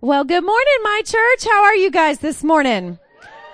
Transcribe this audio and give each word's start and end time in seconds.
Well, 0.00 0.22
good 0.22 0.44
morning, 0.44 0.78
my 0.84 1.02
church. 1.04 1.44
How 1.44 1.64
are 1.64 1.74
you 1.74 1.90
guys 1.90 2.20
this 2.20 2.44
morning? 2.44 3.00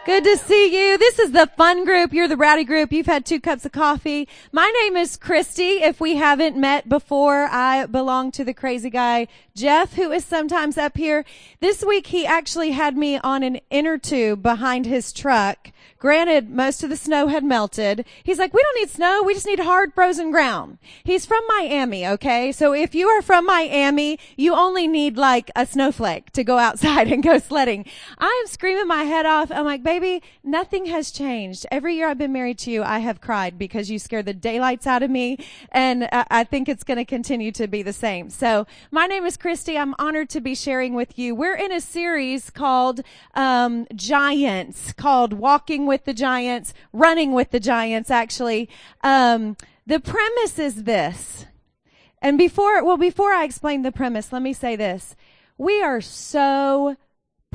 Good 0.06 0.24
to 0.24 0.36
see 0.36 0.66
you. 0.66 0.98
This 0.98 1.18
is 1.18 1.32
the 1.32 1.46
fun 1.56 1.86
group. 1.86 2.12
You're 2.12 2.28
the 2.28 2.36
rowdy 2.36 2.64
group. 2.64 2.92
You've 2.92 3.06
had 3.06 3.24
two 3.24 3.40
cups 3.40 3.64
of 3.64 3.72
coffee. 3.72 4.28
My 4.52 4.70
name 4.82 4.98
is 4.98 5.16
Christy. 5.16 5.82
If 5.82 5.98
we 5.98 6.16
haven't 6.16 6.58
met 6.58 6.90
before, 6.90 7.44
I 7.50 7.86
belong 7.86 8.30
to 8.32 8.44
the 8.44 8.52
crazy 8.52 8.90
guy, 8.90 9.28
Jeff, 9.56 9.94
who 9.94 10.12
is 10.12 10.22
sometimes 10.22 10.76
up 10.76 10.98
here. 10.98 11.24
This 11.60 11.82
week, 11.82 12.08
he 12.08 12.26
actually 12.26 12.72
had 12.72 12.98
me 12.98 13.16
on 13.16 13.42
an 13.42 13.60
inner 13.70 13.96
tube 13.96 14.42
behind 14.42 14.84
his 14.84 15.10
truck 15.10 15.72
Granted, 16.04 16.50
most 16.50 16.84
of 16.84 16.90
the 16.90 16.98
snow 16.98 17.28
had 17.28 17.42
melted. 17.42 18.04
He's 18.24 18.38
like, 18.38 18.52
we 18.52 18.60
don't 18.60 18.78
need 18.78 18.90
snow. 18.90 19.22
We 19.22 19.32
just 19.32 19.46
need 19.46 19.58
hard 19.58 19.94
frozen 19.94 20.30
ground. 20.30 20.76
He's 21.02 21.24
from 21.24 21.42
Miami. 21.48 22.06
Okay. 22.06 22.52
So 22.52 22.74
if 22.74 22.94
you 22.94 23.08
are 23.08 23.22
from 23.22 23.46
Miami, 23.46 24.18
you 24.36 24.54
only 24.54 24.86
need 24.86 25.16
like 25.16 25.50
a 25.56 25.64
snowflake 25.64 26.30
to 26.32 26.44
go 26.44 26.58
outside 26.66 27.10
and 27.10 27.22
go 27.22 27.38
sledding. 27.38 27.86
I 28.18 28.42
am 28.44 28.52
screaming 28.52 28.86
my 28.86 29.04
head 29.04 29.24
off. 29.24 29.50
I'm 29.50 29.64
like, 29.64 29.82
nothing 30.42 30.86
has 30.86 31.10
changed. 31.10 31.66
Every 31.70 31.96
year 31.96 32.08
I've 32.08 32.18
been 32.18 32.32
married 32.32 32.58
to 32.60 32.70
you, 32.70 32.82
I 32.82 32.98
have 33.00 33.20
cried 33.20 33.58
because 33.58 33.90
you 33.90 33.98
scared 33.98 34.26
the 34.26 34.34
daylights 34.34 34.86
out 34.86 35.02
of 35.02 35.10
me. 35.10 35.38
And 35.70 36.08
I 36.12 36.44
think 36.44 36.68
it's 36.68 36.84
going 36.84 36.98
to 36.98 37.04
continue 37.04 37.52
to 37.52 37.66
be 37.66 37.82
the 37.82 37.92
same. 37.92 38.30
So 38.30 38.66
my 38.90 39.06
name 39.06 39.24
is 39.24 39.36
Christy. 39.36 39.76
I'm 39.76 39.94
honored 39.98 40.30
to 40.30 40.40
be 40.40 40.54
sharing 40.54 40.94
with 40.94 41.18
you. 41.18 41.34
We're 41.34 41.56
in 41.56 41.72
a 41.72 41.80
series 41.80 42.50
called, 42.50 43.00
um, 43.34 43.86
Giants 43.94 44.92
called 44.92 45.32
Walking 45.32 45.86
with 45.86 46.04
the 46.04 46.14
giants, 46.14 46.74
running 46.92 47.32
with 47.32 47.50
the 47.50 47.60
giants, 47.60 48.10
actually. 48.10 48.68
Um, 49.02 49.56
the 49.86 50.00
premise 50.00 50.58
is 50.58 50.84
this. 50.84 51.46
And 52.22 52.38
before, 52.38 52.82
well, 52.82 52.96
before 52.96 53.32
I 53.32 53.44
explain 53.44 53.82
the 53.82 53.92
premise, 53.92 54.32
let 54.32 54.40
me 54.40 54.54
say 54.54 54.76
this. 54.76 55.14
We 55.58 55.82
are 55.82 56.00
so 56.00 56.96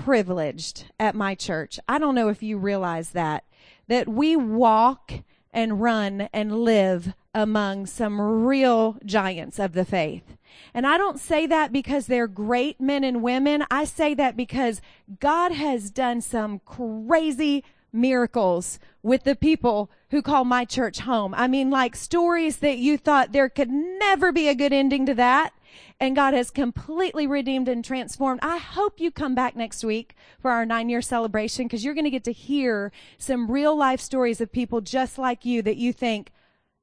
privileged 0.04 0.86
at 1.00 1.16
my 1.16 1.36
church. 1.36 1.80
I 1.88 1.98
don't 1.98 2.16
know 2.16 2.30
if 2.30 2.42
you 2.42 2.58
realize 2.58 3.12
that, 3.12 3.44
that 3.88 4.08
we 4.08 4.36
walk 4.36 5.12
and 5.52 5.82
run 5.82 6.30
and 6.34 6.64
live 6.64 7.14
among 7.34 7.86
some 7.86 8.20
real 8.20 8.98
giants 9.06 9.60
of 9.60 9.74
the 9.74 9.86
faith. 9.86 10.38
And 10.74 10.86
I 10.86 10.98
don't 10.98 11.20
say 11.20 11.48
that 11.48 11.72
because 11.72 12.08
they're 12.08 12.28
great 12.28 12.80
men 12.80 13.04
and 13.04 13.22
women. 13.22 13.64
I 13.70 13.86
say 13.86 14.14
that 14.16 14.38
because 14.38 14.82
God 15.20 15.52
has 15.52 15.92
done 15.92 16.22
some 16.22 16.60
crazy 16.60 17.64
miracles 17.92 18.80
with 19.02 19.24
the 19.24 19.36
people 19.36 19.90
who 20.12 20.22
call 20.22 20.46
my 20.46 20.66
church 20.66 21.00
home. 21.00 21.34
I 21.36 21.48
mean, 21.48 21.70
like 21.70 21.96
stories 21.96 22.58
that 22.58 22.78
you 22.78 22.98
thought 22.98 23.32
there 23.32 23.50
could 23.50 23.70
never 23.70 24.32
be 24.32 24.48
a 24.48 24.56
good 24.56 24.74
ending 24.74 25.06
to 25.08 25.14
that. 25.16 25.54
And 26.00 26.16
God 26.16 26.34
has 26.34 26.52
completely 26.52 27.28
redeemed 27.28 27.68
and 27.68 27.84
transformed. 27.84 28.40
I 28.44 28.58
hope 28.58 29.00
you 29.00 29.12
come 29.12 29.36
back 29.36 29.56
next 29.56 29.84
week 29.84 30.16
for 30.40 30.52
our 30.52 30.66
nine 30.66 30.90
year 30.90 31.02
celebration 31.02 31.66
because 31.66 31.84
you're 31.84 31.94
going 31.94 32.06
to 32.06 32.10
get 32.10 32.24
to 32.26 32.32
hear 32.32 32.92
some 33.18 33.50
real 33.52 33.76
life 33.76 34.00
stories 34.00 34.42
of 34.42 34.52
people 34.52 34.82
just 34.82 35.18
like 35.18 35.46
you 35.46 35.62
that 35.62 35.78
you 35.78 35.94
think, 35.94 36.32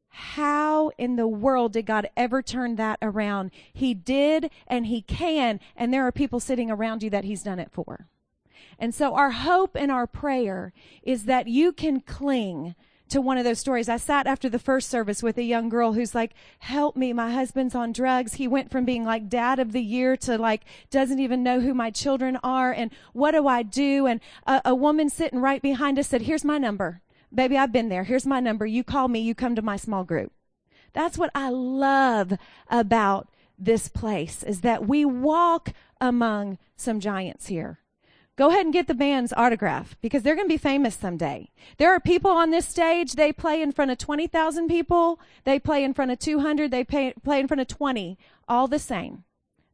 how 0.09 0.93
in 0.97 1.17
the 1.17 1.29
world 1.29 1.75
did 1.75 1.85
God 1.85 2.09
ever 2.17 2.41
turn 2.43 2.77
that 2.77 2.99
around? 3.03 3.51
He 3.73 3.93
did 3.93 4.51
and 4.67 4.87
he 4.87 5.03
can. 5.03 5.61
And 5.77 5.93
there 5.93 6.07
are 6.07 6.13
people 6.13 6.41
sitting 6.41 6.71
around 6.71 7.03
you 7.03 7.11
that 7.11 7.25
he's 7.25 7.43
done 7.43 7.59
it 7.59 7.71
for. 7.71 8.07
And 8.79 8.95
so 8.95 9.15
our 9.15 9.31
hope 9.31 9.77
and 9.77 9.91
our 9.91 10.07
prayer 10.07 10.73
is 11.03 11.25
that 11.25 11.49
you 11.49 11.73
can 11.73 12.01
cling 12.01 12.75
to 13.09 13.21
one 13.21 13.39
of 13.39 13.45
those 13.45 13.61
stories. 13.61 13.89
I 13.89 13.97
sat 13.97 14.27
after 14.27 14.49
the 14.49 14.59
first 14.59 14.89
service 14.89 15.23
with 15.23 15.39
a 15.39 15.43
young 15.43 15.69
girl 15.69 15.93
who's 15.93 16.15
like, 16.15 16.33
help 16.59 16.97
me. 16.97 17.13
My 17.13 17.33
husband's 17.33 17.75
on 17.75 17.93
drugs. 17.93 18.35
He 18.35 18.49
went 18.49 18.71
from 18.71 18.85
being 18.85 19.05
like 19.05 19.29
dad 19.29 19.59
of 19.59 19.73
the 19.73 19.83
year 19.83 20.17
to 20.19 20.37
like, 20.39 20.63
doesn't 20.91 21.21
even 21.21 21.43
know 21.43 21.61
who 21.61 21.75
my 21.75 21.91
children 21.91 22.39
are. 22.43 22.73
And 22.73 22.91
what 23.13 23.33
do 23.33 23.47
I 23.47 23.63
do? 23.63 24.07
And 24.07 24.21
a, 24.47 24.61
a 24.67 24.75
woman 24.75 25.09
sitting 25.09 25.41
right 25.41 25.63
behind 25.63 25.99
us 25.99 26.09
said, 26.09 26.23
here's 26.23 26.45
my 26.45 26.59
number. 26.59 27.03
Baby, 27.33 27.59
I've 27.59 27.73
been 27.73 27.89
there. 27.89 28.05
Here's 28.05 28.27
my 28.27 28.41
number. 28.41 28.67
You 28.67 28.83
call 28.83 29.09
me. 29.09 29.21
You 29.21 29.35
come 29.35 29.55
to 29.57 29.63
my 29.63 29.77
small 29.77 30.05
group. 30.05 30.33
That's 30.93 31.19
what 31.19 31.31
I 31.35 31.51
love 31.51 32.33
about 32.71 33.29
this 33.59 33.89
place 33.89 34.43
is 34.43 34.63
that 34.63 34.87
we 34.87 35.05
walk 35.05 35.73
among 36.01 36.59
some 36.77 37.01
giants 37.01 37.47
here. 37.47 37.81
Go 38.37 38.51
ahead 38.51 38.67
and 38.67 38.73
get 38.73 38.87
the 38.87 38.95
band's 38.95 39.33
autograph 39.35 39.97
because 40.03 40.23
they're 40.23 40.35
going 40.35 40.47
to 40.47 40.53
be 40.55 40.59
famous 40.59 40.95
someday. 40.95 41.51
There 41.79 41.91
are 41.91 42.01
people 42.01 42.31
on 42.31 42.51
this 42.51 42.69
stage, 42.69 43.13
they 43.13 43.33
play 43.33 43.63
in 43.63 43.73
front 43.73 43.91
of 43.91 43.97
20,000 43.97 44.69
people, 44.69 45.19
they 45.45 45.59
play 45.59 45.83
in 45.83 45.95
front 45.95 46.11
of 46.11 46.19
200, 46.19 46.71
they 46.71 46.85
pay, 46.85 47.15
play 47.25 47.41
in 47.41 47.49
front 47.49 47.63
of 47.63 47.69
20, 47.69 48.19
all 48.47 48.69
the 48.69 48.79
same. 48.79 49.25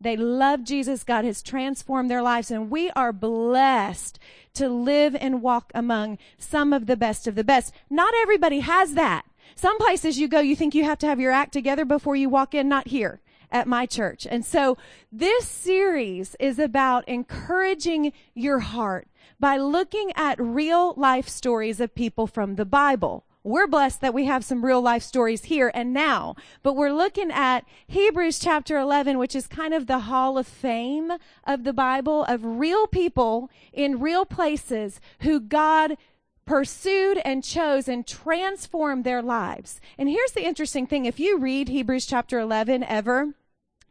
They 0.01 0.17
love 0.17 0.65
Jesus. 0.65 1.05
God 1.05 1.25
has 1.25 1.43
transformed 1.43 2.11
their 2.11 2.23
lives, 2.23 2.51
and 2.51 2.71
we 2.71 2.91
are 2.91 3.13
blessed 3.13 4.19
to 4.55 4.69
live 4.69 5.17
and 5.17 5.43
walk 5.43 5.71
among 5.75 6.19
some 6.39 6.73
of 6.73 6.87
the 6.87 6.97
best 6.97 7.27
of 7.27 7.35
the 7.35 7.45
best. 7.45 7.73
Not 7.91 8.15
everybody 8.15 8.61
has 8.61 8.95
that. 8.95 9.25
Some 9.55 9.79
places 9.79 10.19
you 10.19 10.29
go, 10.29 10.41
you 10.41 10.57
think 10.57 10.75
you 10.75 10.85
have 10.85 10.99
to 10.99 11.07
have 11.07 11.21
your 11.21 11.33
act 11.33 11.53
together 11.53 11.85
before 11.85 12.17
you 12.17 12.29
walk 12.29 12.55
in, 12.55 12.69
not 12.69 12.89
here 12.89 13.21
at 13.53 13.69
my 13.69 13.87
church. 13.87 14.27
And 14.29 14.45
so 14.45 14.77
this 15.13 15.47
series 15.47 16.35
is 16.41 16.59
about 16.59 17.07
encouraging 17.09 18.13
your 18.35 18.59
heart 18.61 19.07
by 19.39 19.57
looking 19.57 20.13
at 20.17 20.41
real 20.41 20.95
life 20.97 21.29
stories 21.29 21.81
of 21.81 21.95
people 21.95 22.27
from 22.27 22.57
the 22.57 22.65
Bible. 22.65 23.25
We're 23.45 23.67
blessed 23.67 24.01
that 24.03 24.15
we 24.15 24.27
have 24.27 24.45
some 24.45 24.65
real 24.65 24.81
life 24.81 25.03
stories 25.03 25.45
here 25.45 25.73
and 25.75 25.93
now, 25.93 26.37
but 26.63 26.75
we're 26.77 26.93
looking 26.93 27.33
at 27.33 27.65
Hebrews 27.89 28.39
chapter 28.39 28.79
11, 28.79 29.19
which 29.19 29.35
is 29.35 29.49
kind 29.49 29.75
of 29.75 29.89
the 29.89 30.01
hall 30.01 30.39
of 30.39 30.47
fame 30.47 31.13
of 31.45 31.65
the 31.65 31.73
Bible 31.73 32.25
of 32.25 32.45
real 32.45 32.87
people 32.87 33.51
in 33.73 33.99
real 33.99 34.25
places 34.25 35.01
who 35.21 35.41
God 35.41 35.97
pursued 36.45 37.19
and 37.25 37.43
chose 37.43 37.89
and 37.89 38.07
transformed 38.07 39.03
their 39.03 39.23
lives. 39.23 39.81
And 39.99 40.09
here's 40.09 40.33
the 40.33 40.47
interesting 40.47 40.87
thing. 40.87 41.05
If 41.05 41.19
you 41.19 41.39
read 41.39 41.69
Hebrews 41.69 42.07
chapter 42.07 42.39
11 42.39 42.85
ever, 42.85 43.35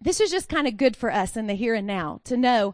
this 0.01 0.19
is 0.19 0.31
just 0.31 0.49
kind 0.49 0.67
of 0.67 0.77
good 0.77 0.97
for 0.97 1.11
us 1.11 1.37
in 1.37 1.47
the 1.47 1.53
here 1.53 1.75
and 1.75 1.85
now 1.85 2.19
to 2.23 2.35
know 2.35 2.73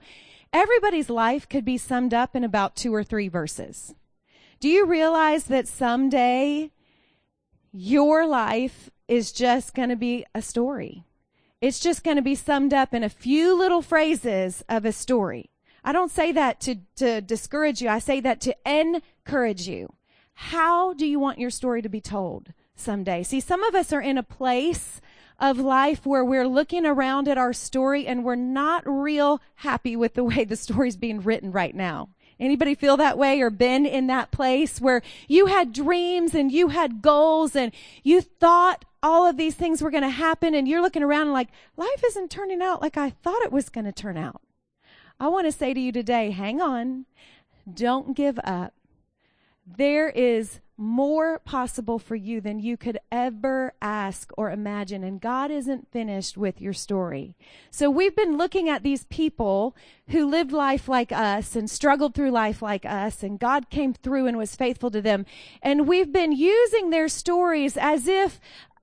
everybody's 0.54 1.10
life 1.10 1.48
could 1.48 1.66
be 1.66 1.78
summed 1.78 2.14
up 2.14 2.36
in 2.36 2.44
about 2.44 2.76
two 2.76 2.96
or 2.96 3.04
three 3.04 3.28
verses. 3.28 3.94
Do 4.60 4.70
you 4.70 4.86
realize 4.86 5.44
that 5.46 5.68
someday 5.68 6.72
your 7.72 8.26
life 8.26 8.90
is 9.08 9.32
just 9.32 9.76
going 9.76 9.90
to 9.90 9.96
be 9.96 10.26
a 10.34 10.42
story? 10.42 11.04
It's 11.60 11.80
just 11.80 12.04
going 12.04 12.18
to 12.18 12.24
be 12.24 12.36
summed 12.36 12.74
up 12.74 12.94
in 12.94 13.04
a 13.04 13.10
few 13.10 13.58
little 13.58 13.82
phrases 13.82 14.64
of 14.70 14.86
a 14.86 14.92
story. 14.92 15.50
I 15.84 15.92
don't 15.92 16.12
say 16.12 16.32
that 16.32 16.60
to, 16.62 16.78
to 16.98 17.22
discourage 17.22 17.82
you. 17.82 17.90
I 17.90 18.00
say 18.00 18.20
that 18.22 18.42
to 18.42 18.56
encourage 18.66 19.68
you. 19.68 19.94
How 20.34 20.94
do 20.94 21.06
you 21.06 21.20
want 21.20 21.40
your 21.40 21.50
story 21.50 21.82
to 21.82 21.90
be 21.90 22.02
told 22.02 22.54
someday? 22.76 23.24
See, 23.24 23.40
some 23.40 23.64
of 23.64 23.74
us 23.74 23.92
are 23.92 24.02
in 24.02 24.18
a 24.18 24.24
place 24.24 25.02
of 25.40 25.60
life 25.60 26.06
where 26.06 26.26
we're 26.26 26.48
looking 26.48 26.86
around 26.86 27.28
at 27.28 27.38
our 27.38 27.54
story 27.54 28.08
and 28.08 28.24
we're 28.24 28.36
not 28.36 28.84
real 28.86 29.42
happy 29.56 29.96
with 29.96 30.14
the 30.16 30.24
way 30.24 30.44
the 30.44 30.56
story's 30.56 30.98
being 30.98 31.22
written 31.22 31.52
right 31.52 31.76
now. 31.76 32.10
Anybody 32.40 32.76
feel 32.76 32.98
that 32.98 33.18
way 33.18 33.42
or 33.42 33.50
been 33.50 33.86
in 33.86 34.08
that 34.08 34.30
place 34.30 34.80
where 34.80 35.02
you 35.28 35.48
had 35.48 35.74
dreams 35.74 36.36
and 36.36 36.52
you 36.52 36.68
had 36.68 37.02
goals 37.02 37.56
and 37.56 37.72
you 38.04 38.22
thought 38.22 38.86
all 39.02 39.26
of 39.26 39.38
these 39.38 39.56
things 39.56 39.82
were 39.82 39.90
going 39.90 40.04
to 40.04 40.10
happen 40.10 40.54
and 40.54 40.68
you're 40.68 40.82
looking 40.82 41.02
around 41.02 41.24
and 41.24 41.34
like, 41.34 41.50
life 41.78 42.04
isn't 42.06 42.30
turning 42.30 42.62
out 42.62 42.82
like 42.82 42.98
I 42.98 43.10
thought 43.10 43.42
it 43.42 43.52
was 43.52 43.70
going 43.70 43.86
to 43.86 43.92
turn 43.92 44.18
out. 44.18 44.42
I 45.20 45.30
want 45.30 45.48
to 45.48 45.52
say 45.52 45.74
to 45.74 45.80
you 45.80 45.92
today, 45.92 46.30
hang 46.30 46.62
on. 46.62 47.06
Don't 47.72 48.16
give 48.16 48.40
up. 48.44 48.74
There 49.66 50.10
is 50.10 50.60
more 50.78 51.40
possible 51.40 51.98
for 51.98 52.16
you 52.16 52.40
than 52.40 52.60
you 52.60 52.78
could 52.78 53.00
ever 53.12 53.74
ask 53.82 54.32
or 54.38 54.52
imagine. 54.52 55.04
And 55.04 55.20
God 55.20 55.50
isn't 55.50 55.92
finished 55.92 56.38
with 56.38 56.62
your 56.62 56.74
story. 56.74 57.36
So 57.72 57.90
we've 57.90 58.16
been 58.16 58.38
looking 58.38 58.70
at 58.70 58.84
these 58.84 59.06
people 59.06 59.76
who 60.10 60.26
lived 60.26 60.52
life 60.52 60.88
like 60.88 61.12
us 61.12 61.56
and 61.56 61.70
struggled 61.70 62.14
through 62.14 62.32
life 62.32 62.62
like 62.62 62.86
us 62.86 63.24
and 63.24 63.40
God 63.40 63.70
came 63.70 63.94
through 63.94 64.28
and 64.28 64.38
was 64.38 64.56
faithful 64.56 64.92
to 64.92 65.02
them. 65.02 65.26
And 65.64 65.88
we've 65.88 66.14
been 66.14 66.32
using 66.32 66.92
their 66.92 67.08
stories 67.08 67.76
as 67.76 68.08
if 68.08 68.40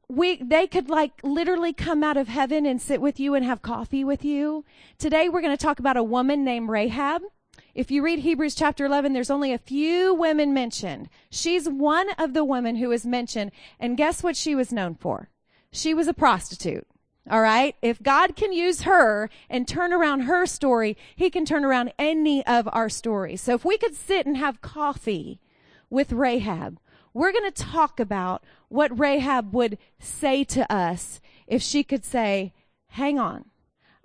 we 0.08 0.36
they 0.36 0.66
could 0.66 0.90
like 0.90 1.12
literally 1.22 1.72
come 1.72 2.02
out 2.02 2.16
of 2.16 2.28
heaven 2.28 2.66
and 2.66 2.80
sit 2.80 3.00
with 3.00 3.18
you 3.18 3.34
and 3.34 3.44
have 3.44 3.62
coffee 3.62 4.04
with 4.04 4.24
you. 4.24 4.64
Today 4.98 5.28
we're 5.28 5.40
going 5.40 5.56
to 5.56 5.62
talk 5.62 5.78
about 5.78 5.96
a 5.96 6.02
woman 6.02 6.44
named 6.44 6.68
Rahab. 6.68 7.22
If 7.74 7.90
you 7.90 8.04
read 8.04 8.20
Hebrews 8.20 8.54
chapter 8.54 8.84
11, 8.84 9.12
there's 9.12 9.30
only 9.30 9.52
a 9.52 9.58
few 9.58 10.14
women 10.14 10.54
mentioned. 10.54 11.08
She's 11.28 11.68
one 11.68 12.08
of 12.18 12.32
the 12.32 12.44
women 12.44 12.76
who 12.76 12.92
is 12.92 13.04
mentioned. 13.04 13.50
And 13.80 13.96
guess 13.96 14.22
what 14.22 14.36
she 14.36 14.54
was 14.54 14.72
known 14.72 14.94
for? 14.94 15.28
She 15.72 15.92
was 15.92 16.06
a 16.06 16.14
prostitute. 16.14 16.86
All 17.28 17.40
right. 17.40 17.74
If 17.82 18.02
God 18.02 18.36
can 18.36 18.52
use 18.52 18.82
her 18.82 19.28
and 19.50 19.66
turn 19.66 19.92
around 19.92 20.20
her 20.20 20.46
story, 20.46 20.96
he 21.16 21.30
can 21.30 21.44
turn 21.44 21.64
around 21.64 21.92
any 21.98 22.46
of 22.46 22.68
our 22.70 22.88
stories. 22.88 23.40
So 23.40 23.54
if 23.54 23.64
we 23.64 23.76
could 23.76 23.96
sit 23.96 24.24
and 24.24 24.36
have 24.36 24.60
coffee 24.60 25.40
with 25.90 26.12
Rahab, 26.12 26.78
we're 27.12 27.32
going 27.32 27.50
to 27.50 27.62
talk 27.62 27.98
about 27.98 28.44
what 28.68 28.96
Rahab 28.96 29.52
would 29.52 29.78
say 29.98 30.44
to 30.44 30.70
us 30.72 31.20
if 31.46 31.60
she 31.62 31.82
could 31.82 32.04
say, 32.04 32.52
hang 32.88 33.18
on. 33.18 33.46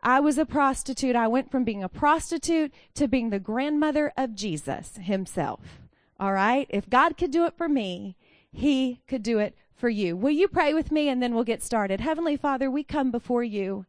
I 0.01 0.19
was 0.19 0.37
a 0.37 0.45
prostitute. 0.45 1.15
I 1.15 1.27
went 1.27 1.51
from 1.51 1.63
being 1.63 1.83
a 1.83 1.89
prostitute 1.89 2.73
to 2.95 3.07
being 3.07 3.29
the 3.29 3.39
grandmother 3.39 4.13
of 4.17 4.35
Jesus 4.35 4.97
himself. 5.01 5.81
All 6.19 6.33
right? 6.33 6.67
If 6.69 6.89
God 6.89 7.17
could 7.17 7.31
do 7.31 7.45
it 7.45 7.55
for 7.57 7.69
me, 7.69 8.15
he 8.51 9.01
could 9.07 9.23
do 9.23 9.39
it 9.39 9.55
for 9.75 9.89
you. 9.89 10.15
Will 10.15 10.31
you 10.31 10.47
pray 10.47 10.73
with 10.73 10.91
me 10.91 11.07
and 11.09 11.21
then 11.21 11.33
we'll 11.33 11.43
get 11.43 11.63
started? 11.63 12.01
Heavenly 12.01 12.35
Father, 12.35 12.69
we 12.69 12.83
come 12.83 13.11
before 13.11 13.43
you. 13.43 13.85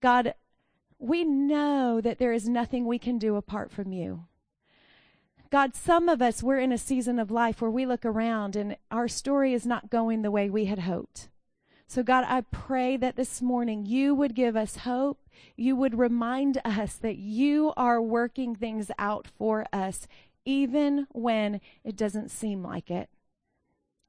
God, 0.00 0.34
we 0.98 1.24
know 1.24 2.00
that 2.00 2.18
there 2.18 2.32
is 2.32 2.48
nothing 2.48 2.84
we 2.84 2.98
can 2.98 3.18
do 3.18 3.36
apart 3.36 3.70
from 3.70 3.92
you. 3.92 4.26
God, 5.50 5.74
some 5.74 6.08
of 6.08 6.22
us, 6.22 6.42
we're 6.42 6.60
in 6.60 6.72
a 6.72 6.78
season 6.78 7.18
of 7.18 7.30
life 7.30 7.60
where 7.60 7.70
we 7.70 7.84
look 7.84 8.04
around 8.04 8.54
and 8.54 8.76
our 8.90 9.08
story 9.08 9.52
is 9.52 9.66
not 9.66 9.90
going 9.90 10.22
the 10.22 10.30
way 10.30 10.48
we 10.48 10.66
had 10.66 10.80
hoped. 10.80 11.28
So, 11.90 12.04
God, 12.04 12.24
I 12.28 12.42
pray 12.42 12.96
that 12.98 13.16
this 13.16 13.42
morning 13.42 13.84
you 13.84 14.14
would 14.14 14.36
give 14.36 14.54
us 14.54 14.76
hope. 14.76 15.18
You 15.56 15.74
would 15.74 15.98
remind 15.98 16.60
us 16.64 16.94
that 16.94 17.16
you 17.16 17.72
are 17.76 18.00
working 18.00 18.54
things 18.54 18.92
out 18.96 19.26
for 19.36 19.66
us, 19.72 20.06
even 20.44 21.08
when 21.10 21.60
it 21.82 21.96
doesn't 21.96 22.30
seem 22.30 22.62
like 22.62 22.92
it. 22.92 23.08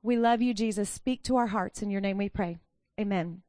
We 0.03 0.15
love 0.15 0.43
you, 0.43 0.53
Jesus. 0.53 0.91
Speak 0.91 1.23
to 1.23 1.37
our 1.37 1.47
hearts. 1.47 1.81
In 1.81 1.89
your 1.89 2.01
name 2.01 2.19
we 2.19 2.29
pray. 2.29 2.59
Amen. 2.99 3.41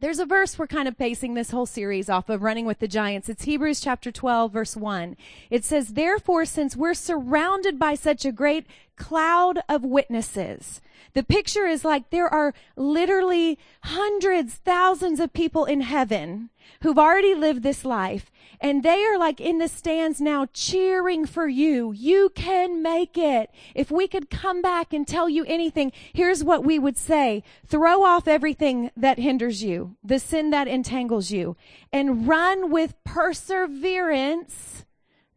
There's 0.00 0.18
a 0.18 0.26
verse 0.26 0.58
we're 0.58 0.66
kind 0.66 0.88
of 0.88 0.96
basing 0.98 1.34
this 1.34 1.50
whole 1.50 1.66
series 1.66 2.08
off 2.08 2.28
of 2.28 2.42
running 2.42 2.64
with 2.64 2.78
the 2.78 2.88
giants. 2.88 3.28
It's 3.28 3.44
Hebrews 3.44 3.80
chapter 3.80 4.10
12 4.10 4.50
verse 4.50 4.74
1. 4.76 5.14
It 5.50 5.62
says, 5.62 5.92
therefore, 5.92 6.46
since 6.46 6.74
we're 6.74 6.94
surrounded 6.94 7.78
by 7.78 7.94
such 7.94 8.24
a 8.24 8.32
great 8.32 8.66
cloud 9.00 9.60
of 9.66 9.82
witnesses, 9.82 10.82
the 11.14 11.24
picture 11.24 11.66
is 11.66 11.84
like 11.84 12.10
there 12.10 12.28
are 12.28 12.52
literally 12.76 13.58
hundreds, 13.84 14.54
thousands 14.54 15.18
of 15.18 15.32
people 15.32 15.64
in 15.64 15.80
heaven 15.80 16.50
who've 16.82 16.98
already 16.98 17.34
lived 17.34 17.62
this 17.62 17.84
life 17.84 18.30
and 18.60 18.82
they 18.82 19.02
are 19.04 19.18
like 19.18 19.40
in 19.40 19.58
the 19.58 19.68
stands 19.68 20.20
now 20.20 20.46
cheering 20.52 21.24
for 21.24 21.48
you. 21.48 21.92
You 21.92 22.30
can 22.34 22.82
make 22.82 23.16
it. 23.16 23.50
If 23.74 23.90
we 23.90 24.06
could 24.06 24.28
come 24.28 24.60
back 24.60 24.92
and 24.92 25.08
tell 25.08 25.28
you 25.28 25.44
anything, 25.46 25.92
here's 26.12 26.44
what 26.44 26.62
we 26.62 26.78
would 26.78 26.98
say. 26.98 27.42
Throw 27.66 28.04
off 28.04 28.28
everything 28.28 28.90
that 28.96 29.18
hinders 29.18 29.64
you, 29.64 29.96
the 30.04 30.18
sin 30.18 30.50
that 30.50 30.68
entangles 30.68 31.30
you, 31.30 31.56
and 31.90 32.28
run 32.28 32.70
with 32.70 33.02
perseverance. 33.02 34.84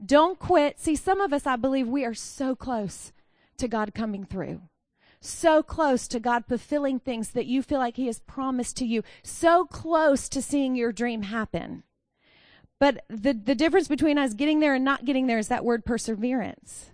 Don't 0.05 0.37
quit. 0.37 0.81
See, 0.81 0.97
some 0.97 1.21
of 1.21 1.31
us, 1.31 1.47
I 1.47 1.55
believe 1.55 1.87
we 1.87 2.03
are 2.03 2.13
so 2.13 2.55
close 2.57 3.13
to 3.57 3.67
God 3.67 3.93
coming 3.93 4.25
through 4.25 4.61
so 5.25 5.63
close 5.63 6.07
to 6.09 6.19
God 6.19 6.45
fulfilling 6.45 6.99
things 6.99 7.29
that 7.29 7.45
you 7.45 7.63
feel 7.63 7.79
like 7.79 7.95
He 7.95 8.07
has 8.07 8.19
promised 8.19 8.77
to 8.77 8.85
you, 8.85 9.03
so 9.23 9.65
close 9.65 10.27
to 10.29 10.41
seeing 10.41 10.75
your 10.75 10.91
dream 10.91 11.23
happen. 11.23 11.83
But 12.79 13.05
the, 13.07 13.33
the 13.33 13.55
difference 13.55 13.87
between 13.87 14.17
us 14.17 14.33
getting 14.33 14.59
there 14.59 14.75
and 14.75 14.83
not 14.83 15.05
getting 15.05 15.27
there 15.27 15.37
is 15.37 15.47
that 15.47 15.63
word 15.63 15.85
perseverance. 15.85 16.91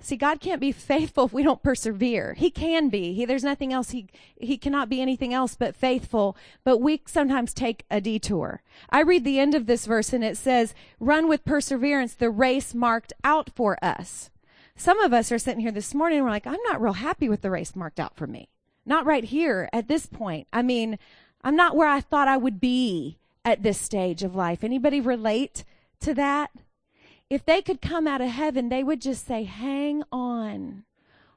See, 0.00 0.16
God 0.16 0.40
can't 0.40 0.60
be 0.60 0.72
faithful 0.72 1.26
if 1.26 1.32
we 1.32 1.42
don't 1.42 1.62
persevere. 1.62 2.34
He 2.34 2.50
can 2.50 2.88
be. 2.88 3.12
He, 3.12 3.24
there's 3.26 3.44
nothing 3.44 3.72
else. 3.72 3.90
He, 3.90 4.06
he 4.40 4.56
cannot 4.56 4.88
be 4.88 5.02
anything 5.02 5.34
else 5.34 5.54
but 5.54 5.76
faithful, 5.76 6.36
but 6.64 6.78
we 6.78 7.02
sometimes 7.06 7.52
take 7.52 7.84
a 7.90 8.00
detour. 8.00 8.62
I 8.88 9.02
read 9.02 9.24
the 9.24 9.38
end 9.38 9.54
of 9.54 9.66
this 9.66 9.84
verse 9.84 10.12
and 10.12 10.24
it 10.24 10.38
says, 10.38 10.72
run 10.98 11.28
with 11.28 11.44
perseverance 11.44 12.14
the 12.14 12.30
race 12.30 12.72
marked 12.74 13.12
out 13.22 13.50
for 13.54 13.76
us. 13.84 14.30
Some 14.78 15.00
of 15.00 15.12
us 15.12 15.32
are 15.32 15.40
sitting 15.40 15.60
here 15.60 15.72
this 15.72 15.92
morning 15.92 16.18
and 16.18 16.24
we're 16.24 16.30
like, 16.30 16.46
I'm 16.46 16.62
not 16.68 16.80
real 16.80 16.92
happy 16.92 17.28
with 17.28 17.42
the 17.42 17.50
race 17.50 17.74
marked 17.74 17.98
out 17.98 18.16
for 18.16 18.28
me. 18.28 18.48
Not 18.86 19.04
right 19.04 19.24
here 19.24 19.68
at 19.72 19.88
this 19.88 20.06
point. 20.06 20.46
I 20.52 20.62
mean, 20.62 21.00
I'm 21.42 21.56
not 21.56 21.74
where 21.74 21.88
I 21.88 22.00
thought 22.00 22.28
I 22.28 22.36
would 22.36 22.60
be 22.60 23.18
at 23.44 23.64
this 23.64 23.80
stage 23.80 24.22
of 24.22 24.36
life. 24.36 24.62
Anybody 24.62 25.00
relate 25.00 25.64
to 25.98 26.14
that? 26.14 26.52
If 27.28 27.44
they 27.44 27.60
could 27.60 27.82
come 27.82 28.06
out 28.06 28.20
of 28.20 28.28
heaven, 28.28 28.68
they 28.68 28.84
would 28.84 29.00
just 29.00 29.26
say, 29.26 29.42
hang 29.42 30.04
on. 30.12 30.84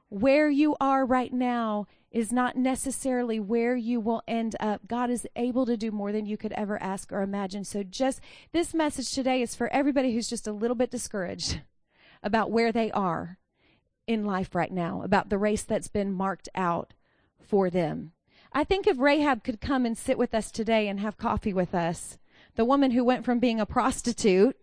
Where 0.08 0.48
you 0.48 0.76
are 0.80 1.04
right 1.04 1.32
now 1.32 1.88
is 2.12 2.30
not 2.30 2.54
necessarily 2.54 3.40
where 3.40 3.74
you 3.74 3.98
will 3.98 4.22
end 4.28 4.54
up. 4.60 4.86
God 4.86 5.10
is 5.10 5.26
able 5.34 5.66
to 5.66 5.76
do 5.76 5.90
more 5.90 6.12
than 6.12 6.26
you 6.26 6.36
could 6.36 6.52
ever 6.52 6.80
ask 6.80 7.12
or 7.12 7.22
imagine. 7.22 7.64
So 7.64 7.82
just 7.82 8.20
this 8.52 8.72
message 8.72 9.10
today 9.10 9.42
is 9.42 9.56
for 9.56 9.66
everybody 9.72 10.14
who's 10.14 10.28
just 10.28 10.46
a 10.46 10.52
little 10.52 10.76
bit 10.76 10.92
discouraged 10.92 11.60
about 12.22 12.50
where 12.50 12.72
they 12.72 12.90
are 12.92 13.38
in 14.06 14.24
life 14.24 14.54
right 14.54 14.72
now, 14.72 15.02
about 15.02 15.28
the 15.28 15.38
race 15.38 15.62
that's 15.62 15.88
been 15.88 16.12
marked 16.12 16.48
out 16.54 16.94
for 17.40 17.70
them. 17.70 18.12
I 18.52 18.64
think 18.64 18.86
if 18.86 18.98
Rahab 18.98 19.44
could 19.44 19.60
come 19.60 19.86
and 19.86 19.96
sit 19.96 20.18
with 20.18 20.34
us 20.34 20.50
today 20.50 20.88
and 20.88 21.00
have 21.00 21.16
coffee 21.16 21.52
with 21.52 21.74
us, 21.74 22.18
the 22.54 22.64
woman 22.64 22.90
who 22.90 23.04
went 23.04 23.24
from 23.24 23.38
being 23.38 23.60
a 23.60 23.66
prostitute 23.66 24.56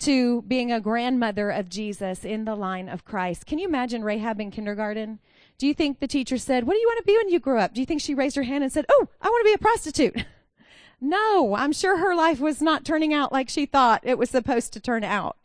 to 0.00 0.42
being 0.42 0.72
a 0.72 0.80
grandmother 0.80 1.50
of 1.50 1.68
Jesus 1.68 2.24
in 2.24 2.46
the 2.46 2.54
line 2.54 2.88
of 2.88 3.04
Christ. 3.04 3.44
Can 3.46 3.58
you 3.58 3.68
imagine 3.68 4.02
Rahab 4.02 4.40
in 4.40 4.50
kindergarten? 4.50 5.18
Do 5.58 5.66
you 5.66 5.74
think 5.74 6.00
the 6.00 6.06
teacher 6.06 6.38
said, 6.38 6.66
What 6.66 6.72
do 6.72 6.80
you 6.80 6.88
want 6.88 6.98
to 6.98 7.04
be 7.04 7.16
when 7.16 7.28
you 7.28 7.38
grow 7.38 7.58
up? 7.58 7.74
Do 7.74 7.80
you 7.80 7.86
think 7.86 8.00
she 8.00 8.14
raised 8.14 8.36
her 8.36 8.42
hand 8.42 8.64
and 8.64 8.72
said, 8.72 8.86
Oh, 8.88 9.08
I 9.20 9.28
want 9.28 9.44
to 9.44 9.50
be 9.50 9.54
a 9.54 9.58
prostitute? 9.58 10.24
no, 11.00 11.54
I'm 11.54 11.72
sure 11.72 11.98
her 11.98 12.14
life 12.14 12.40
was 12.40 12.62
not 12.62 12.84
turning 12.84 13.12
out 13.12 13.30
like 13.30 13.50
she 13.50 13.66
thought 13.66 14.00
it 14.02 14.16
was 14.16 14.30
supposed 14.30 14.72
to 14.72 14.80
turn 14.80 15.04
out. 15.04 15.36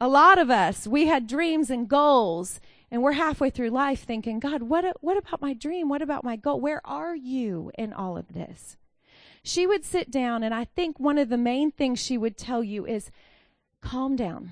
A 0.00 0.08
lot 0.08 0.38
of 0.38 0.48
us, 0.48 0.86
we 0.86 1.06
had 1.06 1.26
dreams 1.26 1.70
and 1.70 1.88
goals, 1.88 2.60
and 2.90 3.02
we're 3.02 3.12
halfway 3.12 3.50
through 3.50 3.70
life 3.70 4.04
thinking, 4.04 4.38
God, 4.38 4.62
what, 4.62 4.84
what 5.00 5.16
about 5.16 5.40
my 5.40 5.54
dream? 5.54 5.88
What 5.88 6.02
about 6.02 6.22
my 6.22 6.36
goal? 6.36 6.60
Where 6.60 6.80
are 6.84 7.16
you 7.16 7.72
in 7.76 7.92
all 7.92 8.16
of 8.16 8.32
this? 8.32 8.76
She 9.42 9.66
would 9.66 9.84
sit 9.84 10.10
down, 10.10 10.42
and 10.42 10.54
I 10.54 10.64
think 10.64 11.00
one 11.00 11.18
of 11.18 11.28
the 11.28 11.36
main 11.36 11.72
things 11.72 11.98
she 11.98 12.16
would 12.16 12.36
tell 12.36 12.62
you 12.62 12.86
is 12.86 13.10
calm 13.80 14.14
down, 14.14 14.50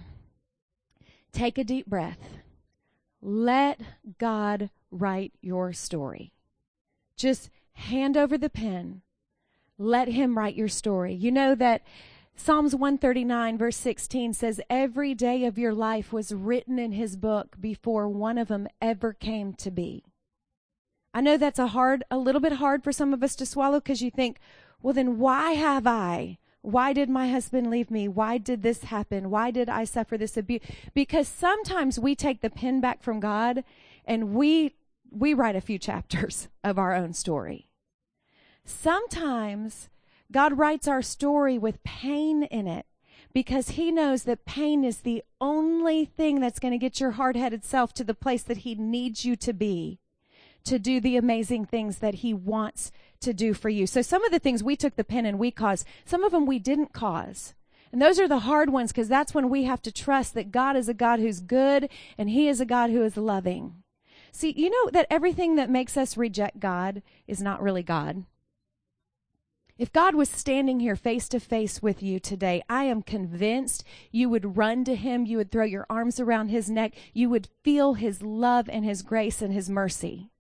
take 1.32 1.58
a 1.58 1.64
deep 1.64 1.86
breath, 1.86 2.38
let 3.22 3.80
God 4.18 4.70
write 4.90 5.32
your 5.40 5.72
story. 5.72 6.32
Just 7.16 7.50
hand 7.72 8.16
over 8.16 8.36
the 8.36 8.50
pen, 8.50 9.02
let 9.78 10.08
Him 10.08 10.36
write 10.36 10.56
your 10.56 10.68
story. 10.68 11.14
You 11.14 11.30
know 11.30 11.54
that 11.54 11.82
Psalms 12.38 12.74
139 12.74 13.56
verse 13.58 13.76
16 13.76 14.34
says, 14.34 14.60
Every 14.68 15.14
day 15.14 15.44
of 15.46 15.58
your 15.58 15.72
life 15.72 16.12
was 16.12 16.32
written 16.32 16.78
in 16.78 16.92
his 16.92 17.16
book 17.16 17.56
before 17.58 18.08
one 18.08 18.36
of 18.38 18.48
them 18.48 18.68
ever 18.80 19.12
came 19.14 19.54
to 19.54 19.70
be. 19.70 20.04
I 21.14 21.22
know 21.22 21.38
that's 21.38 21.58
a 21.58 21.68
hard, 21.68 22.04
a 22.10 22.18
little 22.18 22.42
bit 22.42 22.52
hard 22.52 22.84
for 22.84 22.92
some 22.92 23.14
of 23.14 23.22
us 23.22 23.34
to 23.36 23.46
swallow 23.46 23.80
because 23.80 24.02
you 24.02 24.10
think, 24.10 24.38
well, 24.82 24.92
then 24.92 25.18
why 25.18 25.52
have 25.52 25.86
I? 25.86 26.36
Why 26.60 26.92
did 26.92 27.08
my 27.08 27.28
husband 27.28 27.70
leave 27.70 27.90
me? 27.90 28.06
Why 28.06 28.36
did 28.36 28.62
this 28.62 28.84
happen? 28.84 29.30
Why 29.30 29.50
did 29.50 29.70
I 29.70 29.84
suffer 29.84 30.18
this 30.18 30.36
abuse? 30.36 30.60
Because 30.92 31.26
sometimes 31.26 31.98
we 31.98 32.14
take 32.14 32.42
the 32.42 32.50
pen 32.50 32.80
back 32.80 33.02
from 33.02 33.18
God 33.18 33.64
and 34.04 34.34
we, 34.34 34.74
we 35.10 35.32
write 35.32 35.56
a 35.56 35.60
few 35.60 35.78
chapters 35.78 36.48
of 36.64 36.78
our 36.78 36.94
own 36.94 37.14
story. 37.14 37.70
Sometimes 38.64 39.88
God 40.32 40.58
writes 40.58 40.88
our 40.88 41.02
story 41.02 41.58
with 41.58 41.82
pain 41.84 42.42
in 42.44 42.66
it 42.66 42.86
because 43.32 43.70
he 43.70 43.92
knows 43.92 44.24
that 44.24 44.44
pain 44.44 44.84
is 44.84 44.98
the 44.98 45.22
only 45.40 46.04
thing 46.04 46.40
that's 46.40 46.58
going 46.58 46.72
to 46.72 46.78
get 46.78 47.00
your 47.00 47.12
hard 47.12 47.36
headed 47.36 47.64
self 47.64 47.92
to 47.94 48.04
the 48.04 48.14
place 48.14 48.42
that 48.42 48.58
he 48.58 48.74
needs 48.74 49.24
you 49.24 49.36
to 49.36 49.52
be 49.52 49.98
to 50.66 50.78
do 50.78 51.00
the 51.00 51.16
amazing 51.16 51.64
things 51.64 51.98
that 51.98 52.16
he 52.16 52.34
wants 52.34 52.90
to 53.20 53.32
do 53.32 53.54
for 53.54 53.68
you. 53.68 53.86
So 53.86 54.02
some 54.02 54.24
of 54.24 54.32
the 54.32 54.38
things 54.38 54.62
we 54.62 54.76
took 54.76 54.96
the 54.96 55.04
pen 55.04 55.24
and 55.24 55.38
we 55.38 55.50
caused, 55.50 55.86
some 56.04 56.24
of 56.24 56.32
them 56.32 56.44
we 56.44 56.58
didn't 56.58 56.92
cause. 56.92 57.54
And 57.92 58.02
those 58.02 58.18
are 58.18 58.28
the 58.28 58.40
hard 58.40 58.70
ones 58.70 58.92
because 58.92 59.08
that's 59.08 59.32
when 59.32 59.48
we 59.48 59.62
have 59.62 59.80
to 59.82 59.92
trust 59.92 60.34
that 60.34 60.50
God 60.50 60.76
is 60.76 60.88
a 60.88 60.94
God 60.94 61.20
who's 61.20 61.40
good 61.40 61.88
and 62.18 62.28
he 62.28 62.48
is 62.48 62.60
a 62.60 62.66
God 62.66 62.90
who 62.90 63.04
is 63.04 63.16
loving. 63.16 63.82
See, 64.32 64.52
you 64.56 64.68
know 64.68 64.90
that 64.90 65.06
everything 65.08 65.54
that 65.54 65.70
makes 65.70 65.96
us 65.96 66.16
reject 66.16 66.58
God 66.58 67.00
is 67.26 67.40
not 67.40 67.62
really 67.62 67.84
God. 67.84 68.24
If 69.78 69.92
God 69.92 70.14
was 70.14 70.30
standing 70.30 70.80
here 70.80 70.96
face 70.96 71.28
to 71.28 71.38
face 71.38 71.82
with 71.82 72.02
you 72.02 72.18
today, 72.18 72.62
I 72.66 72.84
am 72.84 73.02
convinced 73.02 73.84
you 74.10 74.30
would 74.30 74.56
run 74.56 74.84
to 74.84 74.94
him. 74.94 75.26
You 75.26 75.36
would 75.36 75.50
throw 75.50 75.64
your 75.64 75.84
arms 75.90 76.18
around 76.18 76.48
his 76.48 76.70
neck. 76.70 76.94
You 77.12 77.28
would 77.28 77.48
feel 77.62 77.94
his 77.94 78.22
love 78.22 78.70
and 78.70 78.86
his 78.86 79.02
grace 79.02 79.42
and 79.42 79.52
his 79.52 79.68
mercy. 79.68 80.30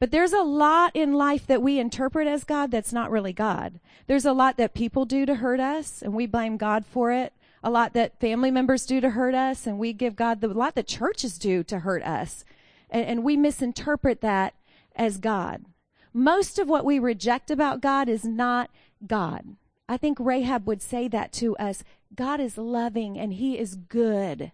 But 0.00 0.10
there's 0.10 0.32
a 0.32 0.42
lot 0.42 0.96
in 0.96 1.12
life 1.12 1.46
that 1.46 1.62
we 1.62 1.78
interpret 1.78 2.26
as 2.26 2.42
God 2.42 2.72
that's 2.72 2.92
not 2.92 3.12
really 3.12 3.32
God. 3.32 3.78
There's 4.08 4.24
a 4.24 4.32
lot 4.32 4.56
that 4.56 4.74
people 4.74 5.04
do 5.04 5.26
to 5.26 5.36
hurt 5.36 5.60
us 5.60 6.02
and 6.02 6.12
we 6.12 6.26
blame 6.26 6.56
God 6.56 6.84
for 6.84 7.12
it. 7.12 7.32
A 7.62 7.70
lot 7.70 7.92
that 7.92 8.18
family 8.18 8.50
members 8.50 8.84
do 8.84 9.00
to 9.00 9.10
hurt 9.10 9.36
us 9.36 9.64
and 9.64 9.78
we 9.78 9.92
give 9.92 10.16
God 10.16 10.40
the, 10.40 10.48
a 10.48 10.58
lot 10.58 10.74
that 10.74 10.88
churches 10.88 11.38
do 11.38 11.62
to 11.62 11.80
hurt 11.80 12.02
us. 12.02 12.44
And, 12.90 13.06
and 13.06 13.22
we 13.22 13.36
misinterpret 13.36 14.22
that 14.22 14.54
as 14.96 15.18
God 15.18 15.66
most 16.12 16.58
of 16.58 16.68
what 16.68 16.84
we 16.84 16.98
reject 16.98 17.50
about 17.50 17.80
God 17.80 18.08
is 18.08 18.24
not 18.24 18.70
God. 19.06 19.56
I 19.88 19.96
think 19.96 20.18
Rahab 20.20 20.66
would 20.66 20.82
say 20.82 21.08
that 21.08 21.32
to 21.34 21.56
us. 21.56 21.84
God 22.14 22.40
is 22.40 22.56
loving 22.58 23.18
and 23.18 23.34
he 23.34 23.58
is 23.58 23.76
good. 23.76 24.52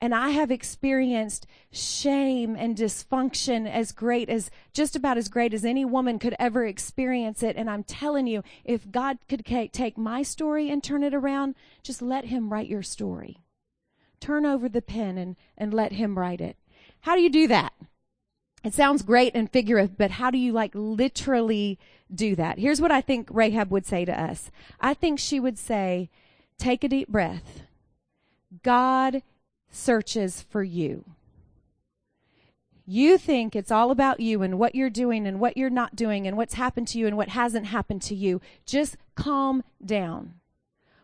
And 0.00 0.14
I 0.14 0.30
have 0.30 0.50
experienced 0.50 1.46
shame 1.70 2.56
and 2.56 2.76
dysfunction 2.76 3.70
as 3.70 3.90
great 3.90 4.28
as, 4.28 4.50
just 4.72 4.94
about 4.94 5.16
as 5.16 5.28
great 5.28 5.54
as 5.54 5.64
any 5.64 5.84
woman 5.84 6.18
could 6.18 6.36
ever 6.38 6.66
experience 6.66 7.42
it. 7.42 7.56
And 7.56 7.70
I'm 7.70 7.84
telling 7.84 8.26
you, 8.26 8.42
if 8.64 8.90
God 8.90 9.18
could 9.28 9.46
take 9.46 9.96
my 9.96 10.22
story 10.22 10.68
and 10.68 10.82
turn 10.84 11.02
it 11.02 11.14
around, 11.14 11.54
just 11.82 12.02
let 12.02 12.26
Him 12.26 12.52
write 12.52 12.68
your 12.68 12.82
story. 12.82 13.38
Turn 14.20 14.44
over 14.44 14.68
the 14.68 14.82
pen 14.82 15.16
and, 15.16 15.36
and 15.56 15.72
let 15.72 15.92
Him 15.92 16.18
write 16.18 16.40
it. 16.40 16.58
How 17.00 17.16
do 17.16 17.22
you 17.22 17.30
do 17.30 17.48
that? 17.48 17.72
It 18.64 18.72
sounds 18.72 19.02
great 19.02 19.32
and 19.34 19.50
figurative, 19.50 19.98
but 19.98 20.12
how 20.12 20.30
do 20.30 20.38
you 20.38 20.52
like 20.52 20.72
literally 20.74 21.78
do 22.12 22.34
that? 22.36 22.58
Here's 22.58 22.80
what 22.80 22.90
I 22.90 23.02
think 23.02 23.28
Rahab 23.30 23.70
would 23.70 23.84
say 23.84 24.06
to 24.06 24.18
us. 24.18 24.50
I 24.80 24.94
think 24.94 25.18
she 25.18 25.38
would 25.38 25.58
say, 25.58 26.08
take 26.56 26.82
a 26.82 26.88
deep 26.88 27.08
breath. 27.08 27.60
God 28.62 29.22
searches 29.70 30.40
for 30.40 30.62
you. 30.62 31.04
You 32.86 33.18
think 33.18 33.54
it's 33.54 33.70
all 33.70 33.90
about 33.90 34.20
you 34.20 34.42
and 34.42 34.58
what 34.58 34.74
you're 34.74 34.90
doing 34.90 35.26
and 35.26 35.40
what 35.40 35.56
you're 35.58 35.68
not 35.68 35.94
doing 35.94 36.26
and 36.26 36.36
what's 36.36 36.54
happened 36.54 36.88
to 36.88 36.98
you 36.98 37.06
and 37.06 37.18
what 37.18 37.30
hasn't 37.30 37.66
happened 37.66 38.00
to 38.02 38.14
you. 38.14 38.40
Just 38.64 38.96
calm 39.14 39.62
down. 39.84 40.34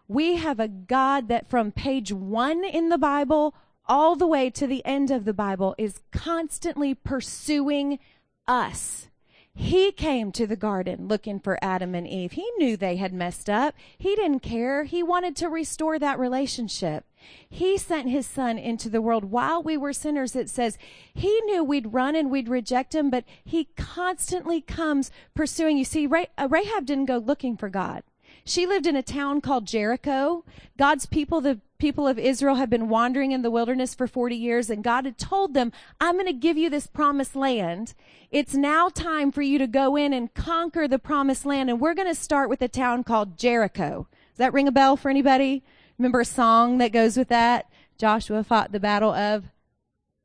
We 0.09 0.37
have 0.37 0.61
a 0.61 0.69
God 0.69 1.29
that 1.29 1.49
from 1.49 1.73
page 1.73 2.11
one 2.11 2.65
in 2.65 2.89
the 2.89 2.99
Bible 2.99 3.55
all 3.91 4.15
the 4.15 4.27
way 4.27 4.49
to 4.49 4.69
the 4.69 4.87
end 4.87 5.11
of 5.11 5.25
the 5.25 5.35
Bible 5.35 5.75
is 5.77 6.01
constantly 6.13 6.95
pursuing 6.95 7.99
us. 8.47 9.09
He 9.53 9.91
came 9.91 10.31
to 10.33 10.47
the 10.47 10.55
garden 10.55 11.09
looking 11.09 11.41
for 11.41 11.59
Adam 11.61 11.97
and 11.97 12.07
Eve. 12.07 12.33
He 12.33 12.49
knew 12.57 12.77
they 12.77 12.97
had 12.97 13.13
messed 13.13 13.51
up. 13.51 13.75
He 13.99 14.15
didn't 14.15 14.41
care. 14.41 14.85
He 14.85 15.03
wanted 15.03 15.35
to 15.37 15.49
restore 15.49 15.99
that 15.99 16.21
relationship. 16.21 17.05
He 17.49 17.77
sent 17.77 18.09
his 18.09 18.27
son 18.27 18.59
into 18.59 18.89
the 18.89 19.03
world 19.03 19.25
while 19.25 19.61
we 19.61 19.77
were 19.77 19.93
sinners. 19.93 20.37
It 20.37 20.49
says 20.49 20.79
he 21.13 21.41
knew 21.41 21.65
we'd 21.65 21.93
run 21.93 22.15
and 22.15 22.31
we'd 22.31 22.49
reject 22.49 22.95
him, 22.95 23.11
but 23.11 23.25
he 23.45 23.71
constantly 23.77 24.61
comes 24.61 25.11
pursuing. 25.35 25.77
You 25.77 25.85
see, 25.85 26.07
uh, 26.07 26.49
Rahab 26.49 26.87
didn't 26.87 27.07
go 27.07 27.19
looking 27.19 27.57
for 27.57 27.69
God. 27.69 28.05
She 28.45 28.69
lived 28.69 28.87
in 28.87 28.95
a 28.95 29.03
town 29.03 29.41
called 29.41 29.67
Jericho. 29.67 30.45
God's 30.79 31.07
people, 31.07 31.41
the 31.41 31.61
people 31.81 32.07
of 32.07 32.19
Israel, 32.19 32.55
have 32.57 32.71
been 32.71 32.89
wandering 32.89 33.33
in 33.33 33.43
the 33.43 33.51
wilderness 33.51 33.95
for 33.95 34.07
40 34.07 34.37
years, 34.37 34.71
and 34.71 34.85
God 34.85 35.05
had 35.07 35.19
told 35.19 35.55
them, 35.55 35.73
I'm 36.01 36.15
going 36.15 36.27
to 36.27 36.33
give 36.33 36.57
you 36.57 36.71
this 36.71 36.87
promised 36.87 37.35
land. 37.35 37.95
It's 38.31 38.55
now 38.55 38.89
time 38.89 39.33
for 39.33 39.43
you 39.43 39.59
to 39.59 39.67
go 39.67 39.97
in 39.97 40.13
and 40.13 40.33
conquer 40.33 40.87
the 40.87 40.99
promised 40.99 41.45
land, 41.45 41.69
and 41.69 41.81
we're 41.81 41.95
going 41.95 42.07
to 42.07 42.15
start 42.15 42.49
with 42.49 42.63
a 42.63 42.69
town 42.69 43.03
called 43.03 43.37
Jericho. 43.37 44.07
Does 44.33 44.39
that 44.39 44.53
ring 44.53 44.69
a 44.69 44.73
bell 44.73 44.97
for 44.97 45.11
anybody? 45.11 45.65
Remember 45.99 46.21
a 46.21 46.25
song 46.25 46.79
that 46.79 46.93
goes 46.93 47.17
with 47.17 47.29
that? 47.29 47.67
Joshua 47.99 48.45
fought 48.45 48.73
the 48.73 48.81
battle 48.81 49.13
of 49.13 49.47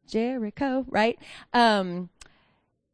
Jericho, 0.07 0.85
right? 0.89 1.17
Um, 1.53 2.09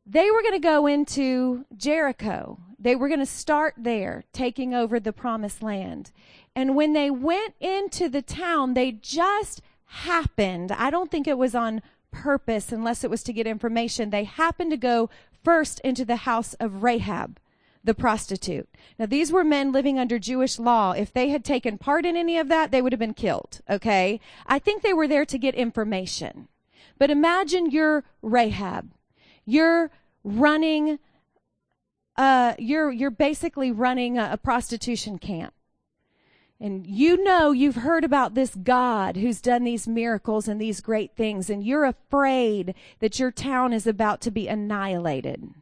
they 0.06 0.32
were 0.32 0.42
going 0.42 0.54
to 0.54 0.60
go 0.60 0.88
into 0.88 1.66
Jericho. 1.76 2.60
They 2.82 2.96
were 2.96 3.08
going 3.08 3.20
to 3.20 3.26
start 3.28 3.76
there, 3.78 4.24
taking 4.34 4.74
over 4.74 5.00
the 5.00 5.14
promised 5.14 5.62
land. 5.62 6.12
And 6.56 6.76
when 6.76 6.94
they 6.94 7.12
went 7.12 7.54
into 7.60 8.10
the 8.10 8.24
town, 8.24 8.74
they 8.74 8.92
just 8.92 9.62
happened, 9.86 10.72
I 10.72 10.90
don't 10.90 11.12
think 11.12 11.28
it 11.28 11.38
was 11.38 11.54
on 11.54 11.82
purpose 12.10 12.72
unless 12.72 13.04
it 13.04 13.10
was 13.10 13.24
to 13.24 13.34
get 13.34 13.46
information, 13.46 14.10
they 14.10 14.24
happened 14.24 14.72
to 14.72 14.78
go 14.78 15.10
first 15.44 15.80
into 15.82 16.06
the 16.06 16.18
house 16.18 16.54
of 16.56 16.84
Rahab, 16.84 17.40
the 17.84 17.94
prostitute. 17.94 18.70
Now, 18.98 19.06
these 19.06 19.32
were 19.32 19.44
men 19.44 19.72
living 19.72 20.00
under 20.00 20.20
Jewish 20.20 20.60
law. 20.60 20.92
If 20.92 21.14
they 21.14 21.30
had 21.30 21.46
taken 21.46 21.78
part 21.78 22.06
in 22.06 22.16
any 22.16 22.38
of 22.38 22.48
that, 22.50 22.72
they 22.72 22.82
would 22.82 22.92
have 22.94 23.00
been 23.00 23.14
killed, 23.14 23.62
okay? 23.70 24.20
I 24.46 24.60
think 24.60 24.82
they 24.82 24.94
were 24.94 25.08
there 25.08 25.26
to 25.26 25.38
get 25.38 25.56
information. 25.56 26.48
But 26.98 27.12
imagine 27.12 27.72
you're 27.72 28.04
Rahab. 28.22 28.92
You're 29.46 29.92
running 30.24 31.00
uh, 32.18 32.54
you're 32.60 32.92
you're 32.92 33.12
basically 33.12 33.72
running 33.72 34.18
a, 34.18 34.32
a 34.34 34.38
prostitution 34.38 35.18
camp. 35.18 35.54
And 36.60 36.86
you 36.86 37.24
know 37.24 37.52
you've 37.52 37.78
heard 37.78 38.04
about 38.04 38.36
this 38.36 38.54
God 38.54 39.18
who's 39.18 39.42
done 39.42 39.64
these 39.64 39.88
miracles 39.88 40.48
and 40.48 40.62
these 40.62 40.80
great 40.80 41.16
things, 41.16 41.50
and 41.50 41.64
you're 41.64 41.86
afraid 41.86 42.76
that 43.00 43.20
your 43.20 43.32
town 43.32 43.74
is 43.74 43.88
about 43.88 44.22
to 44.22 44.32
be 44.32 44.48
annihilated. 44.48 45.56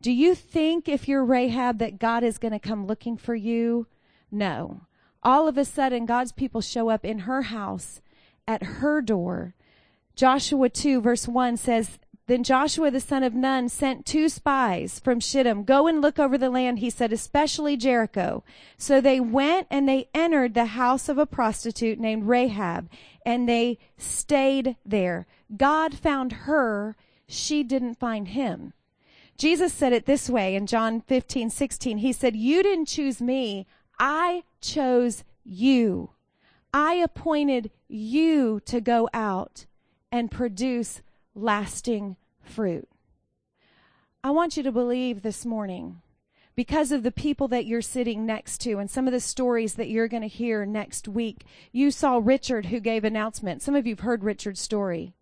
Do 0.00 0.10
you 0.10 0.34
think 0.34 0.88
if 0.88 1.08
you're 1.08 1.24
Rahab 1.24 1.78
that 1.78 1.98
God 1.98 2.22
is 2.22 2.38
going 2.38 2.52
to 2.52 2.58
come 2.58 2.86
looking 2.86 3.16
for 3.16 3.34
you? 3.34 3.86
No. 4.30 4.82
All 5.22 5.48
of 5.48 5.58
a 5.58 5.64
sudden, 5.64 6.06
God's 6.06 6.32
people 6.32 6.60
show 6.60 6.88
up 6.88 7.04
in 7.04 7.20
her 7.20 7.42
house 7.42 8.00
at 8.46 8.62
her 8.62 9.02
door. 9.02 9.54
Joshua 10.14 10.70
2 10.70 11.00
verse 11.02 11.28
1 11.28 11.56
says, 11.58 11.98
then 12.26 12.42
Joshua 12.42 12.90
the 12.90 13.00
son 13.00 13.22
of 13.22 13.34
Nun 13.34 13.68
sent 13.68 14.04
two 14.04 14.28
spies 14.28 14.98
from 14.98 15.20
Shittim. 15.20 15.62
Go 15.62 15.86
and 15.86 16.02
look 16.02 16.18
over 16.18 16.36
the 16.36 16.50
land, 16.50 16.80
he 16.80 16.90
said, 16.90 17.12
especially 17.12 17.76
Jericho. 17.76 18.42
So 18.76 19.00
they 19.00 19.20
went 19.20 19.68
and 19.70 19.88
they 19.88 20.08
entered 20.12 20.54
the 20.54 20.66
house 20.66 21.08
of 21.08 21.18
a 21.18 21.26
prostitute 21.26 22.00
named 22.00 22.26
Rahab, 22.26 22.90
and 23.24 23.48
they 23.48 23.78
stayed 23.96 24.76
there. 24.84 25.26
God 25.56 25.94
found 25.94 26.32
her, 26.32 26.96
she 27.28 27.62
didn't 27.62 28.00
find 28.00 28.28
him. 28.28 28.72
Jesus 29.38 29.72
said 29.72 29.92
it 29.92 30.06
this 30.06 30.28
way 30.28 30.56
in 30.56 30.66
John 30.66 31.02
15, 31.02 31.50
16. 31.50 31.98
He 31.98 32.12
said, 32.12 32.34
You 32.34 32.62
didn't 32.62 32.86
choose 32.86 33.20
me, 33.20 33.66
I 33.98 34.42
chose 34.60 35.22
you. 35.44 36.10
I 36.72 36.94
appointed 36.94 37.70
you 37.88 38.60
to 38.66 38.80
go 38.80 39.08
out 39.14 39.66
and 40.10 40.30
produce 40.30 41.02
lasting 41.36 42.16
fruit. 42.40 42.88
I 44.24 44.30
want 44.30 44.56
you 44.56 44.62
to 44.64 44.72
believe 44.72 45.22
this 45.22 45.44
morning 45.44 46.02
because 46.56 46.90
of 46.90 47.02
the 47.02 47.12
people 47.12 47.46
that 47.48 47.66
you're 47.66 47.82
sitting 47.82 48.24
next 48.24 48.58
to 48.62 48.78
and 48.78 48.90
some 48.90 49.06
of 49.06 49.12
the 49.12 49.20
stories 49.20 49.74
that 49.74 49.88
you're 49.88 50.08
going 50.08 50.22
to 50.22 50.28
hear 50.28 50.64
next 50.64 51.06
week. 51.06 51.44
You 51.70 51.90
saw 51.90 52.20
Richard 52.20 52.66
who 52.66 52.80
gave 52.80 53.04
announcement. 53.04 53.62
Some 53.62 53.76
of 53.76 53.86
you've 53.86 54.00
heard 54.00 54.24
Richard's 54.24 54.60
story. 54.60 55.14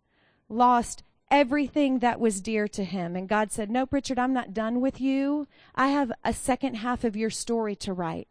Lost 0.48 1.02
everything 1.30 1.98
that 1.98 2.20
was 2.20 2.40
dear 2.40 2.68
to 2.68 2.84
him. 2.84 3.16
And 3.16 3.28
God 3.28 3.50
said, 3.50 3.70
Nope, 3.70 3.92
Richard, 3.92 4.18
I'm 4.18 4.32
not 4.32 4.54
done 4.54 4.80
with 4.80 5.00
you. 5.00 5.48
I 5.74 5.88
have 5.88 6.12
a 6.24 6.32
second 6.32 6.76
half 6.76 7.02
of 7.02 7.16
your 7.16 7.30
story 7.30 7.74
to 7.76 7.92
write. 7.92 8.28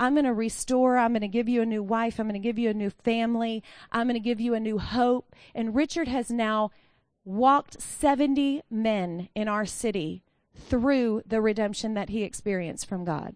I'm 0.00 0.14
going 0.14 0.24
to 0.24 0.32
restore. 0.32 0.96
I'm 0.96 1.12
going 1.12 1.22
to 1.22 1.28
give 1.28 1.48
you 1.48 1.60
a 1.60 1.66
new 1.66 1.82
wife. 1.82 2.18
I'm 2.18 2.26
going 2.26 2.40
to 2.40 2.46
give 2.46 2.58
you 2.58 2.70
a 2.70 2.74
new 2.74 2.90
family. 2.90 3.62
I'm 3.92 4.06
going 4.06 4.14
to 4.14 4.20
give 4.20 4.40
you 4.40 4.54
a 4.54 4.60
new 4.60 4.78
hope. 4.78 5.34
And 5.54 5.74
Richard 5.74 6.08
has 6.08 6.30
now 6.30 6.70
walked 7.28 7.80
70 7.80 8.62
men 8.70 9.28
in 9.34 9.48
our 9.48 9.66
city 9.66 10.22
through 10.56 11.22
the 11.26 11.42
redemption 11.42 11.92
that 11.92 12.08
he 12.08 12.22
experienced 12.22 12.88
from 12.88 13.04
God. 13.04 13.34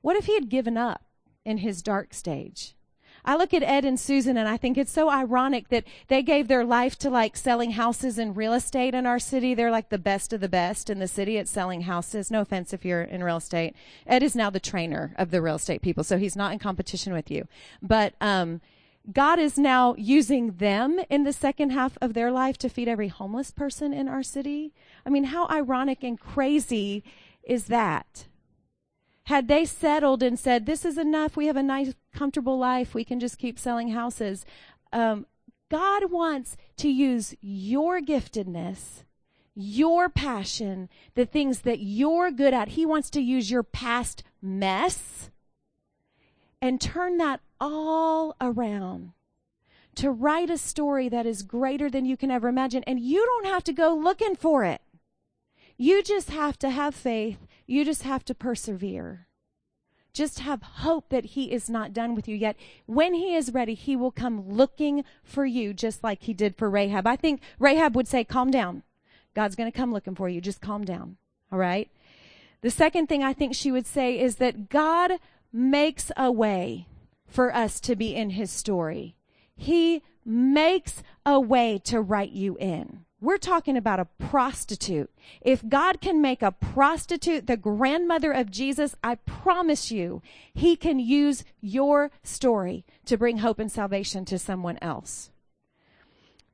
What 0.00 0.16
if 0.16 0.26
he 0.26 0.34
had 0.34 0.48
given 0.48 0.76
up 0.76 1.02
in 1.44 1.58
his 1.58 1.82
dark 1.82 2.14
stage? 2.14 2.76
I 3.24 3.36
look 3.36 3.52
at 3.52 3.64
Ed 3.64 3.84
and 3.84 3.98
Susan 3.98 4.36
and 4.36 4.48
I 4.48 4.56
think 4.56 4.78
it's 4.78 4.92
so 4.92 5.10
ironic 5.10 5.68
that 5.68 5.84
they 6.06 6.22
gave 6.22 6.46
their 6.46 6.64
life 6.64 6.96
to 7.00 7.10
like 7.10 7.36
selling 7.36 7.72
houses 7.72 8.16
and 8.16 8.36
real 8.36 8.54
estate 8.54 8.94
in 8.94 9.06
our 9.06 9.18
city. 9.18 9.52
They're 9.52 9.70
like 9.70 9.90
the 9.90 9.98
best 9.98 10.32
of 10.32 10.40
the 10.40 10.48
best 10.48 10.88
in 10.88 11.00
the 11.00 11.08
city 11.08 11.36
at 11.36 11.48
selling 11.48 11.82
houses. 11.82 12.30
No 12.30 12.42
offense 12.42 12.72
if 12.72 12.84
you're 12.84 13.02
in 13.02 13.24
real 13.24 13.38
estate. 13.38 13.74
Ed 14.06 14.22
is 14.22 14.36
now 14.36 14.50
the 14.50 14.60
trainer 14.60 15.14
of 15.18 15.32
the 15.32 15.42
real 15.42 15.56
estate 15.56 15.82
people, 15.82 16.04
so 16.04 16.16
he's 16.16 16.36
not 16.36 16.52
in 16.52 16.60
competition 16.60 17.12
with 17.12 17.28
you. 17.28 17.48
But, 17.82 18.14
um, 18.20 18.60
God 19.12 19.38
is 19.38 19.58
now 19.58 19.94
using 19.96 20.52
them 20.52 21.00
in 21.08 21.24
the 21.24 21.32
second 21.32 21.70
half 21.70 21.96
of 22.00 22.14
their 22.14 22.30
life 22.30 22.58
to 22.58 22.68
feed 22.68 22.88
every 22.88 23.08
homeless 23.08 23.50
person 23.50 23.92
in 23.92 24.08
our 24.08 24.22
city. 24.22 24.72
I 25.04 25.10
mean, 25.10 25.24
how 25.24 25.48
ironic 25.48 26.02
and 26.02 26.20
crazy 26.20 27.02
is 27.42 27.64
that? 27.66 28.26
Had 29.24 29.48
they 29.48 29.64
settled 29.64 30.22
and 30.22 30.38
said, 30.38 30.66
This 30.66 30.84
is 30.84 30.98
enough, 30.98 31.36
we 31.36 31.46
have 31.46 31.56
a 31.56 31.62
nice, 31.62 31.94
comfortable 32.12 32.58
life, 32.58 32.94
we 32.94 33.04
can 33.04 33.20
just 33.20 33.38
keep 33.38 33.58
selling 33.58 33.90
houses. 33.90 34.44
Um, 34.92 35.26
God 35.70 36.10
wants 36.10 36.56
to 36.78 36.88
use 36.88 37.34
your 37.40 38.00
giftedness, 38.00 39.04
your 39.54 40.08
passion, 40.08 40.88
the 41.14 41.26
things 41.26 41.60
that 41.60 41.78
you're 41.80 42.30
good 42.30 42.52
at. 42.52 42.70
He 42.70 42.84
wants 42.84 43.08
to 43.10 43.20
use 43.20 43.50
your 43.50 43.62
past 43.62 44.24
mess 44.42 45.30
and 46.60 46.80
turn 46.80 47.18
that 47.18 47.40
all 47.60 48.36
around 48.40 49.12
to 49.96 50.10
write 50.10 50.50
a 50.50 50.58
story 50.58 51.08
that 51.08 51.26
is 51.26 51.42
greater 51.42 51.90
than 51.90 52.04
you 52.04 52.16
can 52.16 52.30
ever 52.30 52.48
imagine. 52.48 52.82
And 52.86 53.00
you 53.00 53.24
don't 53.24 53.46
have 53.46 53.64
to 53.64 53.72
go 53.72 53.94
looking 53.94 54.36
for 54.36 54.64
it. 54.64 54.80
You 55.76 56.02
just 56.02 56.30
have 56.30 56.58
to 56.60 56.70
have 56.70 56.94
faith. 56.94 57.46
You 57.66 57.84
just 57.84 58.02
have 58.02 58.24
to 58.26 58.34
persevere. 58.34 59.26
Just 60.12 60.40
have 60.40 60.62
hope 60.62 61.08
that 61.10 61.24
He 61.24 61.52
is 61.52 61.70
not 61.70 61.92
done 61.92 62.14
with 62.14 62.26
you 62.26 62.36
yet. 62.36 62.56
When 62.86 63.14
He 63.14 63.34
is 63.34 63.54
ready, 63.54 63.74
He 63.74 63.94
will 63.96 64.10
come 64.10 64.48
looking 64.48 65.04
for 65.22 65.46
you, 65.46 65.72
just 65.72 66.02
like 66.02 66.22
He 66.22 66.34
did 66.34 66.56
for 66.56 66.68
Rahab. 66.68 67.06
I 67.06 67.16
think 67.16 67.40
Rahab 67.58 67.94
would 67.94 68.08
say, 68.08 68.24
Calm 68.24 68.50
down. 68.50 68.82
God's 69.34 69.54
going 69.54 69.70
to 69.70 69.76
come 69.76 69.92
looking 69.92 70.16
for 70.16 70.28
you. 70.28 70.40
Just 70.40 70.60
calm 70.60 70.84
down. 70.84 71.16
All 71.52 71.58
right? 71.58 71.88
The 72.62 72.70
second 72.70 73.06
thing 73.06 73.22
I 73.22 73.32
think 73.32 73.54
she 73.54 73.72
would 73.72 73.86
say 73.86 74.18
is 74.18 74.36
that 74.36 74.68
God 74.68 75.12
makes 75.52 76.10
a 76.16 76.30
way 76.30 76.86
for 77.26 77.54
us 77.54 77.80
to 77.80 77.96
be 77.96 78.14
in 78.14 78.30
his 78.30 78.50
story. 78.50 79.16
He 79.56 80.02
makes 80.24 81.02
a 81.24 81.38
way 81.40 81.80
to 81.84 82.00
write 82.00 82.32
you 82.32 82.56
in. 82.58 83.04
We're 83.20 83.36
talking 83.36 83.76
about 83.76 84.00
a 84.00 84.08
prostitute. 84.18 85.10
If 85.42 85.68
God 85.68 86.00
can 86.00 86.22
make 86.22 86.40
a 86.40 86.52
prostitute 86.52 87.46
the 87.46 87.58
grandmother 87.58 88.32
of 88.32 88.50
Jesus, 88.50 88.94
I 89.04 89.16
promise 89.16 89.90
you, 89.90 90.22
he 90.54 90.74
can 90.74 90.98
use 90.98 91.44
your 91.60 92.10
story 92.22 92.86
to 93.04 93.18
bring 93.18 93.38
hope 93.38 93.58
and 93.58 93.70
salvation 93.70 94.24
to 94.24 94.38
someone 94.38 94.78
else. 94.80 95.30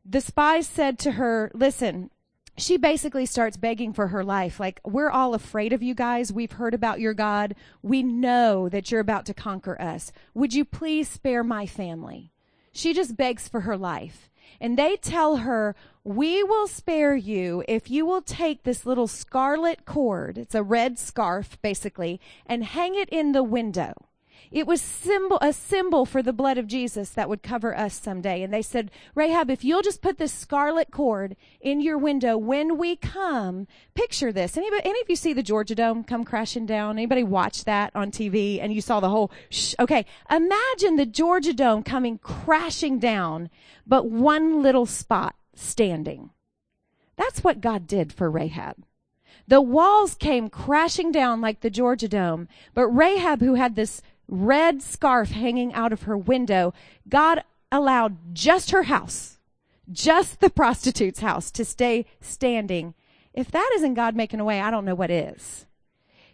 The 0.05 0.21
spies 0.21 0.67
said 0.67 0.99
to 1.01 1.13
her, 1.13 1.53
listen, 1.55 2.11
she 2.59 2.77
basically 2.77 3.27
starts 3.27 3.57
begging 3.57 3.93
for 3.93 4.09
her 4.09 4.25
life. 4.25 4.59
Like, 4.59 4.81
we're 4.85 5.11
all 5.11 5.35
afraid 5.35 5.73
of 5.73 5.83
you 5.83 5.95
guys. 5.95 6.33
We've 6.33 6.53
heard 6.53 6.75
about 6.75 7.01
your 7.01 7.15
God. 7.15 7.55
We 7.83 8.03
know 8.03 8.69
that 8.69 8.91
you're 8.91 9.01
about 9.01 9.27
to 9.27 9.35
conquer 9.35 9.81
us. 9.81 10.13
Would 10.35 10.55
you 10.55 10.65
please 10.65 11.09
spare 11.09 11.45
my 11.45 11.67
family? 11.67 12.33
She 12.73 12.93
just 12.93 13.17
begs 13.17 13.49
for 13.49 13.63
her 13.63 13.77
life. 13.77 14.31
And 14.61 14.79
they 14.79 14.97
tell 14.97 15.39
her, 15.39 15.75
we 16.05 16.43
will 16.43 16.67
spare 16.67 17.17
you 17.17 17.65
if 17.69 17.91
you 17.91 18.07
will 18.07 18.23
take 18.23 18.63
this 18.63 18.87
little 18.87 19.09
scarlet 19.09 19.85
cord. 19.85 20.39
It's 20.39 20.55
a 20.55 20.63
red 20.63 20.99
scarf, 20.99 21.61
basically, 21.61 22.21
and 22.47 22.65
hang 22.65 22.95
it 22.95 23.09
in 23.11 23.33
the 23.33 23.43
window. 23.43 23.93
It 24.51 24.67
was 24.67 24.81
symbol, 24.81 25.39
a 25.41 25.53
symbol 25.53 26.07
for 26.07 26.23
the 26.23 26.33
blood 26.33 26.59
of 26.59 26.67
Jesus 26.67 27.11
that 27.11 27.29
would 27.29 27.43
cover 27.43 27.77
us 27.77 27.95
someday. 27.95 28.43
And 28.43 28.53
they 28.53 28.63
said, 28.63 28.91
Rahab, 29.15 29.51
if 29.51 29.65
you'll 29.65 29.83
just 29.83 30.03
put 30.03 30.19
this 30.19 30.33
scarlet 30.33 30.91
cord 30.91 31.37
in 31.61 31.81
your 31.81 31.99
window 31.99 32.37
when 32.37 32.79
we 32.79 32.97
come, 32.97 33.67
picture 33.95 34.33
this. 34.33 34.57
Anybody, 34.57 34.83
any 34.85 35.01
of 35.01 35.09
you 35.09 35.17
see 35.17 35.33
the 35.33 35.43
Georgia 35.43 35.75
Dome 35.75 36.05
come 36.05 36.25
crashing 36.25 36.67
down? 36.67 36.99
Anybody 36.99 37.25
watch 37.25 37.65
that 37.65 37.95
on 37.95 38.11
TV 38.11 38.63
and 38.63 38.73
you 38.73 38.81
saw 38.81 39.01
the 39.01 39.11
whole, 39.11 39.31
shh, 39.51 39.75
okay. 39.79 40.07
Imagine 40.31 40.97
the 40.97 41.07
Georgia 41.07 41.53
Dome 41.53 41.83
coming 41.83 42.19
crashing 42.19 42.99
down, 42.99 43.51
but 43.87 44.11
one 44.11 44.63
little 44.63 44.87
spot 44.87 45.35
standing. 45.55 46.31
That's 47.17 47.43
what 47.43 47.61
God 47.61 47.87
did 47.87 48.13
for 48.13 48.31
Rahab. 48.31 48.85
The 49.49 49.61
walls 49.61 50.15
came 50.15 50.49
crashing 50.49 51.13
down 51.13 51.41
like 51.41 51.61
the 51.61 51.71
Georgia 51.71 52.09
Dome, 52.09 52.49
but 52.75 52.89
Rahab, 52.89 53.41
who 53.41 53.55
had 53.55 53.77
this 53.77 54.03
red 54.29 54.83
scarf 54.83 55.31
hanging 55.31 55.73
out 55.75 55.93
of 55.93 56.03
her 56.03 56.17
window, 56.17 56.75
God 57.09 57.43
allowed 57.71 58.35
just 58.35 58.71
her 58.71 58.85
house, 58.85 59.39
just 59.91 60.41
the 60.41 60.51
prostitute's 60.51 61.21
house 61.21 61.51
to 61.53 61.65
stay 61.65 62.07
standing. 62.21 62.95
If 63.33 63.51
that 63.51 63.71
isn't 63.77 63.95
God 63.95 64.17
making 64.17 64.41
a 64.41 64.45
way, 64.45 64.61
I 64.61 64.71
don't 64.71 64.85
know 64.85 64.95
what 64.95 65.11
is. 65.11 65.67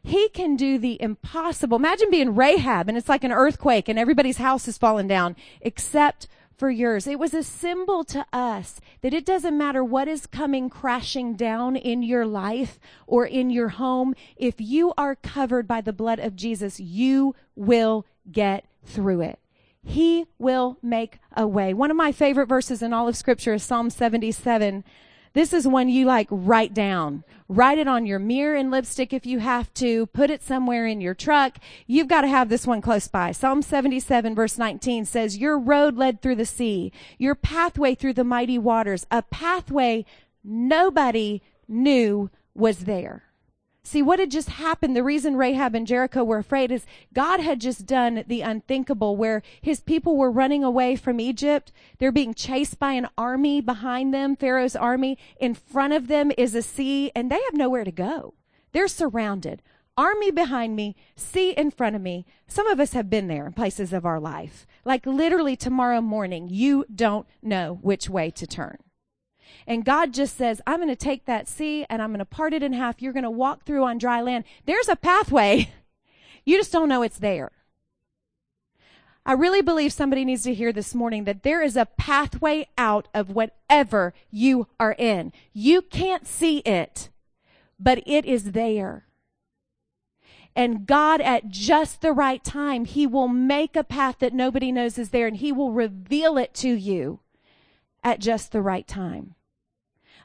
He 0.05 0.29
can 0.31 0.57
do 0.57 0.79
the 0.79 1.01
impossible. 1.01 1.77
Imagine 1.77 2.11
being 2.11 2.35
Rahab 2.35 2.89
and 2.89 2.99
it's 2.99 3.09
like 3.09 3.23
an 3.25 3.33
earthquake 3.33 3.89
and 3.89 3.99
everybody's 3.99 4.39
house 4.39 4.67
is 4.67 4.79
falling 4.79 5.07
down 5.07 5.37
except 5.61 6.27
for 6.63 6.71
yours. 6.71 7.09
It 7.09 7.19
was 7.19 7.35
a 7.35 7.43
symbol 7.43 8.05
to 8.05 8.25
us 8.33 8.81
that 9.01 9.13
it 9.13 9.27
doesn't 9.27 9.59
matter 9.59 9.83
what 9.83 10.07
is 10.07 10.29
coming 10.29 10.71
crashing 10.71 11.35
down 11.35 11.75
in 11.75 12.05
your 12.05 12.25
life 12.25 12.79
or 13.05 13.27
in 13.27 13.51
your 13.51 13.71
home. 13.71 14.15
If 14.37 14.61
you 14.61 14.93
are 14.97 15.17
covered 15.17 15.67
by 15.67 15.81
the 15.81 15.93
blood 15.93 16.21
of 16.21 16.37
Jesus, 16.37 16.79
you 16.79 17.35
will 17.57 18.07
get 18.31 18.65
through 18.85 19.23
it. 19.23 19.41
He 19.83 20.27
will 20.39 20.79
make 20.81 21.19
a 21.37 21.49
way. 21.49 21.75
One 21.75 21.91
of 21.91 21.97
my 21.97 22.13
favorite 22.13 22.47
verses 22.47 22.81
in 22.81 22.93
all 22.93 23.09
of 23.09 23.17
scripture 23.17 23.55
is 23.55 23.65
Psalm 23.65 23.91
77 23.91 24.85
this 25.35 25.53
is 25.53 25.67
one 25.67 25.89
you 25.89 26.05
like 26.07 26.29
write 26.31 26.75
down. 26.75 27.25
Write 27.49 27.79
it 27.79 27.89
on 27.89 28.07
your 28.07 28.19
mirror 28.19 28.57
and 28.57 28.71
lipstick 28.71 29.13
if 29.13 29.27
you 29.27 29.39
have 29.39 29.73
to. 29.75 30.07
Put 30.07 30.31
it 30.31 30.43
somewhere 30.43 30.87
in 30.87 31.01
your 31.01 31.15
truck. 31.15 31.59
You've 31.87 32.09
got 32.09 32.23
to 32.23 32.29
have 32.29 32.49
this 32.49 32.67
one 32.67 32.81
close 32.81 33.09
by. 33.09 33.33
Psalm 33.33 33.63
77 33.63 34.35
verse 34.35 34.59
19 34.59 35.05
says, 35.05 35.39
Your 35.39 35.59
road 35.59 35.97
led 35.97 36.21
through 36.21 36.37
the 36.37 36.47
sea, 36.47 36.93
your 37.19 37.35
pathway 37.35 37.95
through 37.95 38.15
the 38.15 38.25
mighty 38.25 38.59
waters, 38.59 39.07
a 39.11 39.23
pathway 39.23 40.05
nobody 40.45 41.43
knew 41.69 42.31
was 42.55 42.81
there. 42.81 43.25
See, 43.85 44.01
what 44.01 44.21
had 44.21 44.31
just 44.31 44.49
happened, 44.49 44.95
the 44.95 45.03
reason 45.03 45.37
Rahab 45.37 45.75
and 45.75 45.87
Jericho 45.87 46.23
were 46.23 46.39
afraid 46.39 46.71
is 46.71 46.87
God 47.13 47.41
had 47.41 47.61
just 47.61 47.85
done 47.85 48.25
the 48.27 48.41
unthinkable 48.41 49.17
where 49.17 49.43
his 49.61 49.81
people 49.81 50.17
were 50.17 50.31
running 50.31 50.63
away 50.63 50.95
from 50.95 51.21
Egypt. 51.21 51.73
They're 51.99 52.13
being 52.13 52.33
chased 52.33 52.79
by 52.79 52.93
an 52.93 53.09
army 53.19 53.61
behind 53.61 54.15
them, 54.15 54.37
Pharaoh's 54.37 54.77
army. 54.77 55.19
In 55.41 55.55
front 55.55 55.93
of 55.93 56.07
them 56.07 56.31
is 56.39 56.55
a 56.55 56.63
sea, 56.63 57.11
and 57.15 57.31
they 57.31 57.43
have 57.43 57.55
nowhere 57.55 57.85
to 57.85 57.91
go. 57.91 58.35
They're 58.71 58.89
surrounded. 58.89 59.63
Army 59.97 60.31
behind 60.31 60.75
me, 60.75 60.97
sea 61.17 61.51
in 61.51 61.71
front 61.71 61.97
of 61.97 62.01
me. 62.01 62.25
Some 62.47 62.69
of 62.69 62.81
us 62.81 62.93
have 62.93 63.11
been 63.11 63.27
there 63.27 63.47
in 63.47 63.53
places 63.53 63.93
of 63.93 64.07
our 64.07 64.21
life. 64.21 64.67
Like 64.85 65.05
literally 65.05 65.57
tomorrow 65.57 66.01
morning, 66.01 66.49
you 66.49 66.87
don't 66.95 67.27
know 67.43 67.79
which 67.83 68.09
way 68.09 68.31
to 68.31 68.47
turn. 68.47 68.79
And 69.67 69.85
God 69.85 70.13
just 70.13 70.37
says, 70.37 70.61
I'm 70.67 70.79
going 70.79 70.89
to 70.89 70.97
take 70.97 71.27
that 71.27 71.49
sea 71.49 71.87
and 71.89 72.03
I'm 72.03 72.11
going 72.11 72.19
to 72.19 72.25
part 72.25 72.53
it 72.55 72.63
in 72.63 72.73
half. 72.73 73.01
You're 73.01 73.13
going 73.13 73.23
to 73.23 73.31
walk 73.31 73.65
through 73.65 73.85
on 73.85 73.99
dry 73.99 74.21
land. 74.21 74.45
There's 74.67 74.89
a 74.89 74.97
pathway. 74.97 75.73
You 76.45 76.59
just 76.59 76.73
don't 76.73 76.89
know 76.89 77.03
it's 77.03 77.21
there. 77.21 77.53
I 79.25 79.35
really 79.35 79.63
believe 79.63 79.93
somebody 79.93 80.25
needs 80.25 80.43
to 80.43 80.55
hear 80.55 80.73
this 80.73 80.95
morning 80.95 81.23
that 81.25 81.45
there 81.45 81.63
is 81.63 81.77
a 81.77 81.87
pathway 81.87 82.67
out 82.77 83.07
of 83.15 83.31
whatever 83.31 84.13
you 84.29 84.67
are 84.81 84.97
in. 84.99 85.33
You 85.53 85.83
can't 85.83 86.27
see 86.27 86.59
it, 86.59 87.11
but 87.79 88.03
it 88.07 88.25
is 88.25 88.51
there. 88.51 89.07
And 90.57 90.87
God, 90.87 91.21
at 91.21 91.49
just 91.49 92.01
the 92.01 92.13
right 92.13 92.43
time, 92.43 92.85
He 92.85 93.07
will 93.07 93.29
make 93.29 93.77
a 93.77 93.85
path 93.85 94.17
that 94.19 94.35
nobody 94.35 94.73
knows 94.73 94.99
is 94.99 95.11
there 95.11 95.29
and 95.29 95.37
He 95.37 95.53
will 95.53 95.73
reveal 95.73 96.37
it 96.37 96.53
to 96.55 96.71
you 96.71 97.21
at 98.03 98.21
just 98.21 98.53
the 98.53 98.63
right 98.63 98.87
time. 98.87 99.35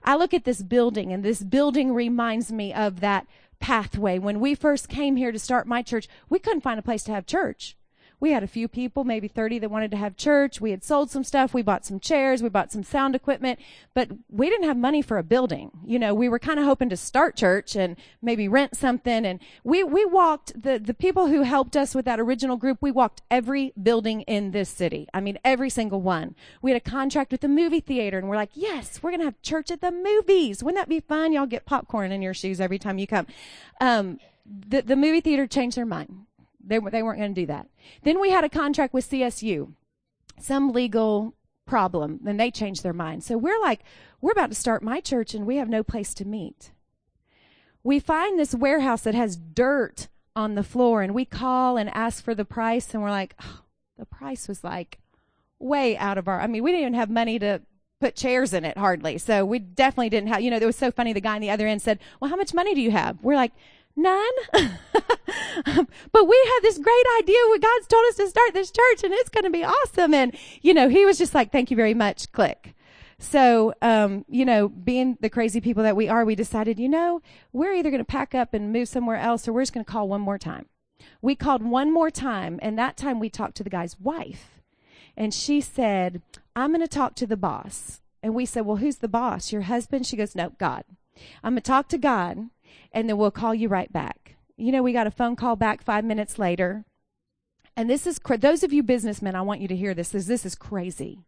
I 0.04 0.16
look 0.16 0.34
at 0.34 0.46
this 0.46 0.62
building 0.62 1.12
and 1.12 1.24
this 1.24 1.44
building 1.44 1.94
reminds 1.94 2.52
me 2.52 2.74
of 2.74 3.00
that 3.00 3.28
pathway. 3.60 4.20
When 4.20 4.40
we 4.40 4.56
first 4.56 4.90
came 4.90 5.16
here 5.16 5.32
to 5.32 5.40
start 5.40 5.68
my 5.68 5.82
church, 5.82 6.08
we 6.30 6.40
couldn't 6.40 6.62
find 6.62 6.80
a 6.80 6.84
place 6.84 7.04
to 7.06 7.12
have 7.12 7.26
church 7.26 7.76
we 8.20 8.32
had 8.32 8.44
a 8.44 8.48
few 8.48 8.68
people, 8.68 9.04
maybe 9.04 9.28
30 9.28 9.60
that 9.60 9.70
wanted 9.70 9.92
to 9.92 9.98
have 9.98 10.18
church. 10.18 10.60
We 10.60 10.72
had 10.72 10.84
sold 10.84 11.12
some 11.12 11.24
stuff. 11.24 11.54
We 11.54 11.62
bought 11.62 11.86
some 11.86 12.00
chairs. 12.00 12.42
We 12.42 12.50
bought 12.50 12.72
some 12.72 12.84
sound 12.84 13.16
equipment, 13.16 13.60
but 13.94 14.10
we 14.30 14.50
didn't 14.50 14.68
have 14.68 14.78
money 14.78 15.04
for 15.04 15.20
a 15.20 15.24
building. 15.24 15.72
You 15.86 16.00
know, 16.00 16.16
we 16.16 16.28
were 16.28 16.40
kind 16.40 16.60
of 16.60 16.66
hoping 16.66 16.90
to 16.90 16.98
start 16.98 17.36
church 17.36 17.76
and 17.76 17.96
maybe 18.22 18.48
rent 18.48 18.76
something. 18.76 19.24
And 19.24 19.40
we, 19.64 19.84
we 19.84 20.04
walked 20.04 20.60
the, 20.60 20.80
the 20.80 20.96
people 20.96 21.28
who 21.28 21.44
helped 21.44 21.78
us 21.78 21.94
with 21.94 22.06
that 22.06 22.20
original 22.20 22.58
group. 22.58 22.80
We 22.82 22.92
walked 22.92 23.22
every 23.30 23.72
building 23.82 24.22
in 24.22 24.50
this 24.50 24.70
city. 24.70 25.08
I 25.14 25.22
mean, 25.22 25.38
every 25.44 25.70
single 25.70 26.02
one. 26.02 26.36
We 26.62 26.72
had 26.72 26.82
a 26.82 26.90
contract 26.90 27.32
with 27.32 27.42
the 27.42 27.48
movie 27.48 27.82
theater 27.82 28.18
and 28.18 28.28
we're 28.28 28.36
like, 28.36 28.52
yes, 28.54 29.02
we're 29.04 29.12
going 29.12 29.22
to 29.22 29.26
have 29.26 29.42
church 29.44 29.70
at 29.70 29.82
the 29.82 29.92
movies. 29.92 30.64
Wouldn't 30.64 30.82
that 30.82 30.90
be 30.90 31.02
fun? 31.02 31.34
Y'all 31.34 31.46
get 31.46 31.66
popcorn 31.66 32.12
in 32.12 32.24
your 32.24 32.34
shoes 32.34 32.60
every 32.60 32.80
time 32.80 32.98
you 32.98 33.06
come. 33.06 33.28
Um, 33.80 34.20
the, 34.46 34.82
the 34.82 34.96
movie 34.96 35.22
theater 35.22 35.46
changed 35.46 35.78
their 35.78 35.86
mind 35.86 36.27
they, 36.68 36.80
they 36.80 37.04
weren't 37.04 37.20
going 37.20 37.34
to 37.34 37.42
do 37.42 37.48
that. 37.48 37.68
Then 38.04 38.20
we 38.20 38.30
had 38.30 38.44
a 38.44 38.50
contract 38.50 38.94
with 38.94 39.10
CSU, 39.10 39.74
some 40.40 40.72
legal 40.72 41.34
problem, 41.66 42.20
and 42.26 42.40
they 42.40 42.52
changed 42.52 42.84
their 42.84 42.94
mind. 42.94 43.24
So 43.24 43.38
we're 43.38 43.60
like, 43.60 43.82
we're 44.22 44.32
about 44.32 44.50
to 44.50 44.56
start 44.56 44.84
my 44.84 45.00
church 45.00 45.34
and 45.34 45.46
we 45.46 45.58
have 45.58 45.70
no 45.70 45.84
place 45.84 46.14
to 46.16 46.26
meet. 46.26 46.72
We 47.84 48.00
find 48.00 48.38
this 48.38 48.56
warehouse 48.56 49.02
that 49.02 49.16
has 49.16 49.38
dirt 49.38 50.08
on 50.36 50.56
the 50.56 50.64
floor 50.64 51.02
and 51.02 51.14
we 51.14 51.26
call 51.26 51.78
and 51.78 51.90
ask 51.90 52.24
for 52.24 52.36
the 52.36 52.46
price 52.46 52.94
and 52.94 53.02
we're 53.02 53.10
like, 53.10 53.36
oh, 53.42 53.62
the 53.98 54.06
price 54.06 54.48
was 54.48 54.64
like 54.64 55.00
way 55.60 55.98
out 55.98 56.18
of 56.18 56.28
our, 56.28 56.40
I 56.40 56.48
mean, 56.48 56.64
we 56.64 56.72
didn't 56.72 56.82
even 56.82 56.94
have 56.96 57.10
money 57.10 57.40
to 57.40 57.62
put 58.00 58.16
chairs 58.16 58.54
in 58.54 58.66
it 58.66 58.78
hardly. 58.78 59.18
So 59.18 59.46
we 59.46 59.60
definitely 59.60 60.10
didn't 60.10 60.30
have, 60.30 60.42
you 60.42 60.52
know, 60.52 60.58
it 60.58 60.66
was 60.66 60.76
so 60.76 60.92
funny. 60.92 61.14
The 61.14 61.22
guy 61.22 61.36
on 61.36 61.42
the 61.42 61.50
other 61.50 61.68
end 61.68 61.82
said, 61.82 62.00
well, 62.20 62.30
how 62.30 62.36
much 62.36 62.54
money 62.54 62.76
do 62.76 62.82
you 62.82 62.92
have? 62.92 63.18
We're 63.24 63.36
like, 63.36 63.54
None. 63.98 64.34
but 64.54 66.28
we 66.28 66.50
had 66.54 66.60
this 66.62 66.78
great 66.78 67.06
idea 67.20 67.38
when 67.50 67.60
God's 67.60 67.88
told 67.88 68.06
us 68.10 68.16
to 68.18 68.28
start 68.28 68.54
this 68.54 68.70
church 68.70 69.04
and 69.04 69.12
it's 69.12 69.30
going 69.30 69.44
to 69.44 69.50
be 69.50 69.64
awesome. 69.64 70.14
And, 70.14 70.38
you 70.62 70.74
know, 70.76 70.88
he 70.88 71.04
was 71.04 71.18
just 71.18 71.34
like, 71.34 71.52
thank 71.52 71.72
you 71.72 71.76
very 71.76 71.96
much. 71.96 72.32
Click. 72.32 72.76
So, 73.18 73.74
um, 73.82 74.24
you 74.30 74.46
know, 74.46 74.70
being 74.70 75.18
the 75.20 75.32
crazy 75.32 75.60
people 75.60 75.82
that 75.82 75.96
we 75.96 76.08
are, 76.08 76.24
we 76.24 76.36
decided, 76.36 76.80
you 76.80 76.88
know, 76.88 77.24
we're 77.52 77.74
either 77.74 77.90
going 77.90 77.98
to 77.98 78.06
pack 78.06 78.36
up 78.36 78.54
and 78.54 78.72
move 78.72 78.88
somewhere 78.88 79.18
else 79.18 79.48
or 79.48 79.54
we're 79.54 79.64
just 79.64 79.74
going 79.74 79.84
to 79.84 79.92
call 79.92 80.08
one 80.08 80.22
more 80.22 80.38
time. 80.38 80.68
We 81.20 81.36
called 81.36 81.64
one 81.64 81.92
more 81.92 82.12
time 82.12 82.60
and 82.62 82.78
that 82.78 82.98
time 82.98 83.20
we 83.20 83.32
talked 83.32 83.58
to 83.58 83.64
the 83.64 83.72
guy's 83.72 84.00
wife 84.00 84.62
and 85.16 85.34
she 85.34 85.60
said, 85.60 86.22
I'm 86.56 86.70
going 86.70 86.82
to 86.82 86.88
talk 86.88 87.16
to 87.16 87.26
the 87.26 87.36
boss. 87.36 88.02
And 88.22 88.36
we 88.36 88.46
said, 88.46 88.66
well, 88.66 88.78
who's 88.78 88.98
the 88.98 89.08
boss? 89.08 89.52
Your 89.52 89.64
husband? 89.64 90.06
She 90.06 90.18
goes, 90.18 90.36
no, 90.36 90.52
God. 90.60 90.84
I'm 91.44 91.54
going 91.54 91.62
to 91.64 91.68
talk 91.68 91.88
to 91.90 91.98
God 91.98 92.50
and 92.98 93.08
then 93.08 93.18
we'll 93.18 93.30
call 93.30 93.54
you 93.54 93.68
right 93.68 93.94
back. 93.94 94.38
You 94.58 94.72
know, 94.72 94.82
we 94.82 94.92
got 94.92 95.06
a 95.06 95.12
phone 95.12 95.36
call 95.36 95.56
back 95.56 95.84
five 95.84 96.04
minutes 96.04 96.40
later. 96.40 96.84
And 97.76 97.88
this 97.88 98.08
is, 98.08 98.20
those 98.40 98.64
of 98.64 98.74
you 98.74 98.82
businessmen, 98.82 99.36
I 99.36 99.44
want 99.44 99.62
you 99.62 99.68
to 99.68 99.76
hear 99.76 99.94
this, 99.94 100.10
this, 100.10 100.26
this 100.26 100.48
is 100.48 100.56
crazy. 100.56 101.20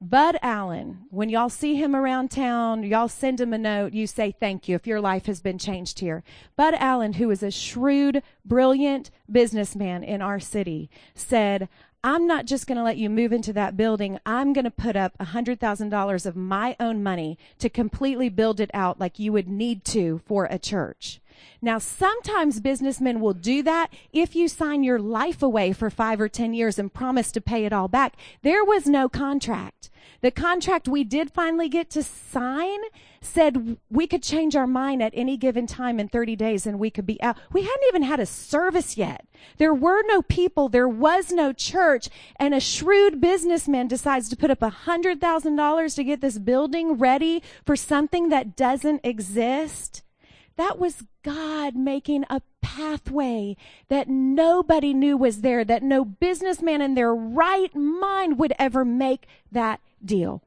Bud 0.00 0.36
Allen, 0.42 1.04
when 1.10 1.28
y'all 1.28 1.48
see 1.48 1.76
him 1.76 1.94
around 1.94 2.32
town, 2.32 2.82
y'all 2.82 3.06
send 3.06 3.40
him 3.40 3.52
a 3.52 3.58
note, 3.58 3.92
you 3.92 4.08
say 4.08 4.32
thank 4.32 4.66
you 4.66 4.74
if 4.74 4.84
your 4.84 5.00
life 5.00 5.26
has 5.26 5.40
been 5.40 5.58
changed 5.58 6.00
here. 6.00 6.24
Bud 6.56 6.74
Allen, 6.74 7.12
who 7.12 7.30
is 7.30 7.44
a 7.44 7.52
shrewd, 7.52 8.20
brilliant 8.44 9.12
businessman 9.30 10.02
in 10.02 10.20
our 10.20 10.40
city, 10.40 10.90
said, 11.14 11.68
I'm 12.02 12.26
not 12.26 12.46
just 12.46 12.66
going 12.66 12.78
to 12.78 12.84
let 12.84 12.96
you 12.96 13.10
move 13.10 13.30
into 13.30 13.52
that 13.52 13.76
building. 13.76 14.18
I'm 14.24 14.54
going 14.54 14.64
to 14.64 14.70
put 14.70 14.96
up 14.96 15.18
$100,000 15.18 16.26
of 16.26 16.36
my 16.36 16.74
own 16.80 17.02
money 17.02 17.36
to 17.58 17.68
completely 17.68 18.30
build 18.30 18.58
it 18.58 18.70
out 18.72 18.98
like 18.98 19.18
you 19.18 19.32
would 19.32 19.48
need 19.48 19.84
to 19.86 20.22
for 20.24 20.46
a 20.46 20.58
church. 20.58 21.20
Now, 21.62 21.78
sometimes 21.78 22.60
businessmen 22.60 23.20
will 23.20 23.34
do 23.34 23.62
that 23.62 23.92
if 24.12 24.34
you 24.34 24.48
sign 24.48 24.82
your 24.82 24.98
life 24.98 25.42
away 25.42 25.72
for 25.72 25.90
five 25.90 26.20
or 26.20 26.28
10 26.28 26.54
years 26.54 26.78
and 26.78 26.92
promise 26.92 27.30
to 27.32 27.40
pay 27.40 27.64
it 27.64 27.72
all 27.72 27.88
back. 27.88 28.16
There 28.42 28.64
was 28.64 28.86
no 28.86 29.08
contract. 29.08 29.90
The 30.22 30.30
contract 30.30 30.86
we 30.86 31.04
did 31.04 31.30
finally 31.30 31.68
get 31.68 31.88
to 31.90 32.02
sign 32.02 32.78
said 33.22 33.78
we 33.90 34.06
could 34.06 34.22
change 34.22 34.54
our 34.56 34.66
mind 34.66 35.02
at 35.02 35.12
any 35.14 35.36
given 35.36 35.66
time 35.66 35.98
in 35.98 36.08
30 36.08 36.36
days 36.36 36.66
and 36.66 36.78
we 36.78 36.90
could 36.90 37.06
be 37.06 37.20
out. 37.22 37.36
We 37.52 37.62
hadn't 37.62 37.88
even 37.88 38.02
had 38.02 38.20
a 38.20 38.26
service 38.26 38.96
yet. 38.96 39.26
There 39.56 39.74
were 39.74 40.02
no 40.06 40.22
people. 40.22 40.68
There 40.68 40.88
was 40.88 41.30
no 41.30 41.52
church. 41.52 42.08
And 42.36 42.54
a 42.54 42.60
shrewd 42.60 43.20
businessman 43.20 43.88
decides 43.88 44.28
to 44.30 44.36
put 44.36 44.50
up 44.50 44.60
$100,000 44.60 45.94
to 45.94 46.04
get 46.04 46.20
this 46.20 46.38
building 46.38 46.98
ready 46.98 47.42
for 47.64 47.76
something 47.76 48.28
that 48.28 48.56
doesn't 48.56 49.00
exist. 49.04 50.02
That 50.60 50.78
was 50.78 51.04
God 51.22 51.74
making 51.74 52.26
a 52.28 52.42
pathway 52.60 53.56
that 53.88 54.10
nobody 54.10 54.92
knew 54.92 55.16
was 55.16 55.40
there, 55.40 55.64
that 55.64 55.82
no 55.82 56.04
businessman 56.04 56.82
in 56.82 56.94
their 56.94 57.14
right 57.14 57.74
mind 57.74 58.38
would 58.38 58.52
ever 58.58 58.84
make 58.84 59.26
that 59.50 59.80
deal. 60.04 60.42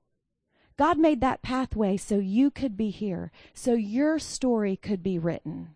God 0.78 1.00
made 1.00 1.20
that 1.22 1.42
pathway 1.42 1.98
so 1.98 2.20
you 2.20 2.52
could 2.52 2.78
be 2.78 2.92
here, 2.92 3.32
so 3.56 3.74
your 3.74 4.20
story 4.20 4.76
could 4.76 5.02
be 5.02 5.18
written. 5.18 5.70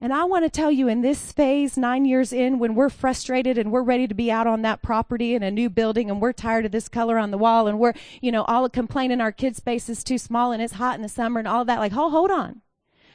And 0.00 0.12
I 0.12 0.24
want 0.24 0.44
to 0.44 0.50
tell 0.50 0.72
you 0.72 0.88
in 0.88 1.00
this 1.00 1.30
phase, 1.30 1.76
nine 1.76 2.04
years 2.04 2.32
in, 2.32 2.58
when 2.58 2.74
we're 2.74 2.88
frustrated 2.88 3.56
and 3.56 3.70
we're 3.70 3.84
ready 3.84 4.08
to 4.08 4.14
be 4.14 4.32
out 4.32 4.48
on 4.48 4.62
that 4.62 4.82
property 4.82 5.36
in 5.36 5.44
a 5.44 5.50
new 5.52 5.70
building 5.70 6.10
and 6.10 6.20
we're 6.20 6.32
tired 6.32 6.66
of 6.66 6.72
this 6.72 6.88
color 6.88 7.18
on 7.18 7.30
the 7.30 7.38
wall 7.38 7.68
and 7.68 7.78
we're, 7.78 7.94
you 8.20 8.32
know, 8.32 8.42
all 8.48 8.68
complaining 8.68 9.20
our 9.20 9.30
kid 9.30 9.54
space 9.54 9.88
is 9.88 10.02
too 10.02 10.18
small 10.18 10.50
and 10.50 10.60
it's 10.60 10.72
hot 10.72 10.96
in 10.96 11.02
the 11.02 11.08
summer 11.08 11.38
and 11.38 11.46
all 11.46 11.64
that, 11.64 11.78
like, 11.78 11.92
hold, 11.92 12.10
hold 12.10 12.32
on. 12.32 12.62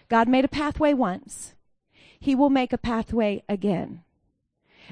God 0.10 0.28
made 0.28 0.46
a 0.46 0.50
pathway 0.50 0.94
once. 0.94 1.54
He 2.20 2.36
will 2.36 2.50
make 2.50 2.74
a 2.74 2.78
pathway 2.78 3.44
again. 3.48 4.04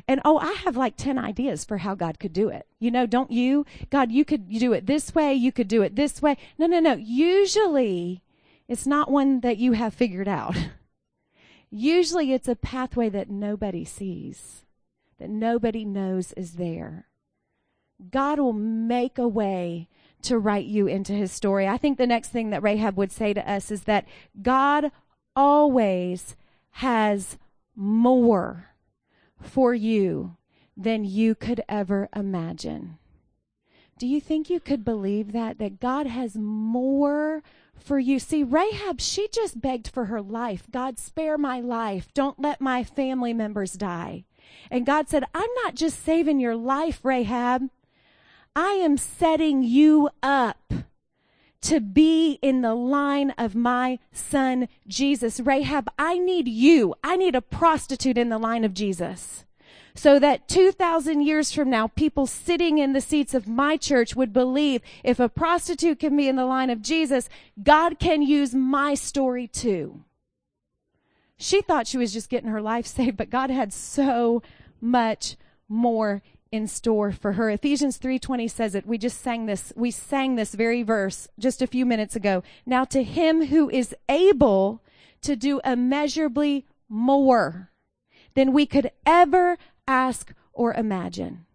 And 0.07 0.21
oh, 0.25 0.37
I 0.37 0.53
have 0.63 0.75
like 0.75 0.95
10 0.97 1.17
ideas 1.17 1.63
for 1.63 1.77
how 1.77 1.95
God 1.95 2.19
could 2.19 2.33
do 2.33 2.49
it. 2.49 2.67
You 2.79 2.91
know, 2.91 3.05
don't 3.05 3.31
you? 3.31 3.65
God, 3.89 4.11
you 4.11 4.25
could 4.25 4.49
do 4.49 4.73
it 4.73 4.85
this 4.85 5.13
way. 5.13 5.33
You 5.33 5.51
could 5.51 5.67
do 5.67 5.81
it 5.81 5.95
this 5.95 6.21
way. 6.21 6.37
No, 6.57 6.65
no, 6.65 6.79
no. 6.79 6.93
Usually 6.93 8.23
it's 8.67 8.87
not 8.87 9.11
one 9.11 9.41
that 9.41 9.57
you 9.57 9.73
have 9.73 9.93
figured 9.93 10.27
out. 10.27 10.57
Usually 11.69 12.33
it's 12.33 12.47
a 12.47 12.55
pathway 12.55 13.09
that 13.09 13.29
nobody 13.29 13.83
sees, 13.83 14.65
that 15.19 15.29
nobody 15.29 15.85
knows 15.85 16.33
is 16.33 16.53
there. 16.53 17.07
God 18.11 18.39
will 18.39 18.53
make 18.53 19.17
a 19.17 19.27
way 19.27 19.87
to 20.23 20.37
write 20.37 20.65
you 20.65 20.87
into 20.87 21.13
his 21.13 21.31
story. 21.31 21.67
I 21.67 21.77
think 21.77 21.97
the 21.97 22.07
next 22.07 22.29
thing 22.29 22.49
that 22.51 22.63
Rahab 22.63 22.97
would 22.97 23.11
say 23.11 23.33
to 23.33 23.49
us 23.49 23.71
is 23.71 23.83
that 23.83 24.05
God 24.41 24.91
always 25.35 26.35
has 26.71 27.37
more 27.75 28.69
for 29.39 29.73
you 29.73 30.37
than 30.75 31.03
you 31.03 31.35
could 31.35 31.61
ever 31.69 32.09
imagine. 32.15 32.97
Do 33.97 34.07
you 34.07 34.19
think 34.19 34.49
you 34.49 34.59
could 34.59 34.83
believe 34.83 35.31
that? 35.31 35.59
That 35.59 35.79
God 35.79 36.07
has 36.07 36.35
more 36.35 37.43
for 37.75 37.99
you. 37.99 38.19
See, 38.19 38.43
Rahab, 38.43 38.99
she 38.99 39.27
just 39.31 39.61
begged 39.61 39.87
for 39.87 40.05
her 40.05 40.21
life. 40.21 40.67
God, 40.71 40.97
spare 40.97 41.37
my 41.37 41.59
life. 41.59 42.13
Don't 42.13 42.39
let 42.39 42.59
my 42.59 42.83
family 42.83 43.33
members 43.33 43.73
die. 43.73 44.25
And 44.69 44.85
God 44.85 45.09
said, 45.09 45.23
I'm 45.33 45.49
not 45.63 45.75
just 45.75 46.03
saving 46.03 46.39
your 46.39 46.55
life, 46.55 47.03
Rahab. 47.03 47.69
I 48.55 48.73
am 48.73 48.97
setting 48.97 49.63
you 49.63 50.09
up 50.21 50.73
to 51.63 51.79
be 51.79 52.39
in 52.41 52.61
the 52.61 52.75
line 52.75 53.31
of 53.31 53.55
my 53.55 53.99
son 54.11 54.67
Jesus. 54.87 55.39
Rahab, 55.39 55.89
I 55.97 56.17
need 56.17 56.47
you. 56.47 56.93
I 57.03 57.15
need 57.15 57.35
a 57.35 57.41
prostitute 57.41 58.17
in 58.17 58.29
the 58.29 58.37
line 58.37 58.63
of 58.63 58.73
Jesus. 58.73 59.45
So 59.95 60.19
that 60.19 60.47
2,000 60.47 61.21
years 61.21 61.51
from 61.51 61.69
now, 61.69 61.87
people 61.87 62.25
sitting 62.25 62.79
in 62.79 62.93
the 62.93 63.01
seats 63.01 63.33
of 63.33 63.47
my 63.47 63.77
church 63.77 64.15
would 64.15 64.33
believe 64.33 64.81
if 65.03 65.19
a 65.19 65.29
prostitute 65.29 65.99
can 65.99 66.17
be 66.17 66.27
in 66.27 66.35
the 66.35 66.45
line 66.45 66.69
of 66.69 66.81
Jesus, 66.81 67.29
God 67.61 67.99
can 67.99 68.21
use 68.21 68.53
my 68.53 68.95
story 68.95 69.47
too. 69.47 70.03
She 71.37 71.61
thought 71.61 71.87
she 71.87 71.97
was 71.97 72.13
just 72.13 72.29
getting 72.29 72.49
her 72.49 72.61
life 72.61 72.87
saved, 72.87 73.17
but 73.17 73.29
God 73.29 73.49
had 73.49 73.71
so 73.71 74.41
much 74.81 75.37
more 75.69 76.21
in 76.53 76.67
store 76.67 77.11
for 77.11 77.33
her. 77.33 77.49
Ephesians 77.49 77.97
3:20 77.97 78.47
says 78.47 78.75
it. 78.75 78.85
We 78.85 78.99
just 78.99 79.19
sang 79.19 79.47
this. 79.47 79.73
We 79.75 79.89
sang 79.89 80.35
this 80.35 80.53
very 80.53 80.83
verse 80.83 81.27
just 81.39 81.63
a 81.63 81.67
few 81.67 81.83
minutes 81.83 82.15
ago. 82.15 82.43
Now 82.63 82.85
to 82.85 83.01
him 83.01 83.47
who 83.47 83.71
is 83.71 83.95
able 84.07 84.83
to 85.21 85.35
do 85.35 85.59
immeasurably 85.65 86.67
more 86.87 87.71
than 88.35 88.53
we 88.53 88.67
could 88.67 88.91
ever 89.03 89.57
ask 89.87 90.31
or 90.53 90.75
imagine. 90.75 91.47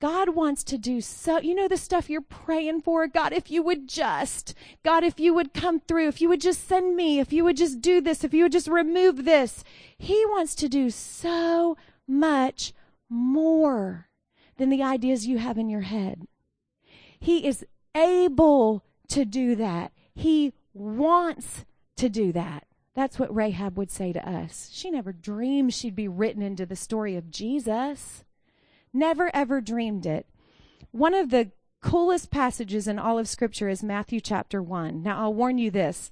God 0.00 0.30
wants 0.30 0.64
to 0.64 0.76
do 0.76 1.00
so, 1.00 1.38
you 1.38 1.54
know, 1.54 1.68
the 1.68 1.76
stuff 1.76 2.10
you're 2.10 2.20
praying 2.20 2.82
for. 2.82 3.06
God, 3.06 3.32
if 3.32 3.48
you 3.48 3.62
would 3.62 3.88
just, 3.88 4.54
God, 4.84 5.04
if 5.04 5.20
you 5.20 5.34
would 5.34 5.54
come 5.54 5.78
through, 5.78 6.08
if 6.08 6.20
you 6.20 6.28
would 6.28 6.40
just 6.40 6.66
send 6.66 6.96
me, 6.96 7.20
if 7.20 7.32
you 7.32 7.44
would 7.44 7.56
just 7.56 7.80
do 7.80 8.00
this, 8.00 8.24
if 8.24 8.34
you 8.34 8.42
would 8.42 8.52
just 8.52 8.66
remove 8.66 9.24
this. 9.24 9.62
He 9.96 10.26
wants 10.26 10.56
to 10.56 10.68
do 10.68 10.90
so 10.90 11.76
much 12.08 12.74
more 13.08 14.08
than 14.56 14.70
the 14.70 14.82
ideas 14.82 15.26
you 15.26 15.38
have 15.38 15.58
in 15.58 15.68
your 15.68 15.82
head. 15.82 16.26
He 17.18 17.46
is 17.46 17.64
able 17.94 18.84
to 19.08 19.24
do 19.24 19.54
that. 19.56 19.92
He 20.14 20.52
wants 20.72 21.64
to 21.96 22.08
do 22.08 22.32
that. 22.32 22.66
That's 22.94 23.18
what 23.18 23.34
Rahab 23.34 23.76
would 23.76 23.90
say 23.90 24.12
to 24.12 24.28
us. 24.28 24.70
She 24.72 24.90
never 24.90 25.12
dreamed 25.12 25.74
she'd 25.74 25.94
be 25.94 26.08
written 26.08 26.42
into 26.42 26.64
the 26.64 26.76
story 26.76 27.16
of 27.16 27.30
Jesus. 27.30 28.24
Never 28.92 29.30
ever 29.34 29.60
dreamed 29.60 30.06
it. 30.06 30.26
One 30.92 31.12
of 31.12 31.30
the 31.30 31.50
coolest 31.82 32.30
passages 32.30 32.88
in 32.88 32.98
all 32.98 33.18
of 33.18 33.28
Scripture 33.28 33.68
is 33.68 33.82
Matthew 33.82 34.20
chapter 34.20 34.62
1. 34.62 35.02
Now, 35.02 35.20
I'll 35.20 35.34
warn 35.34 35.58
you 35.58 35.70
this. 35.70 36.10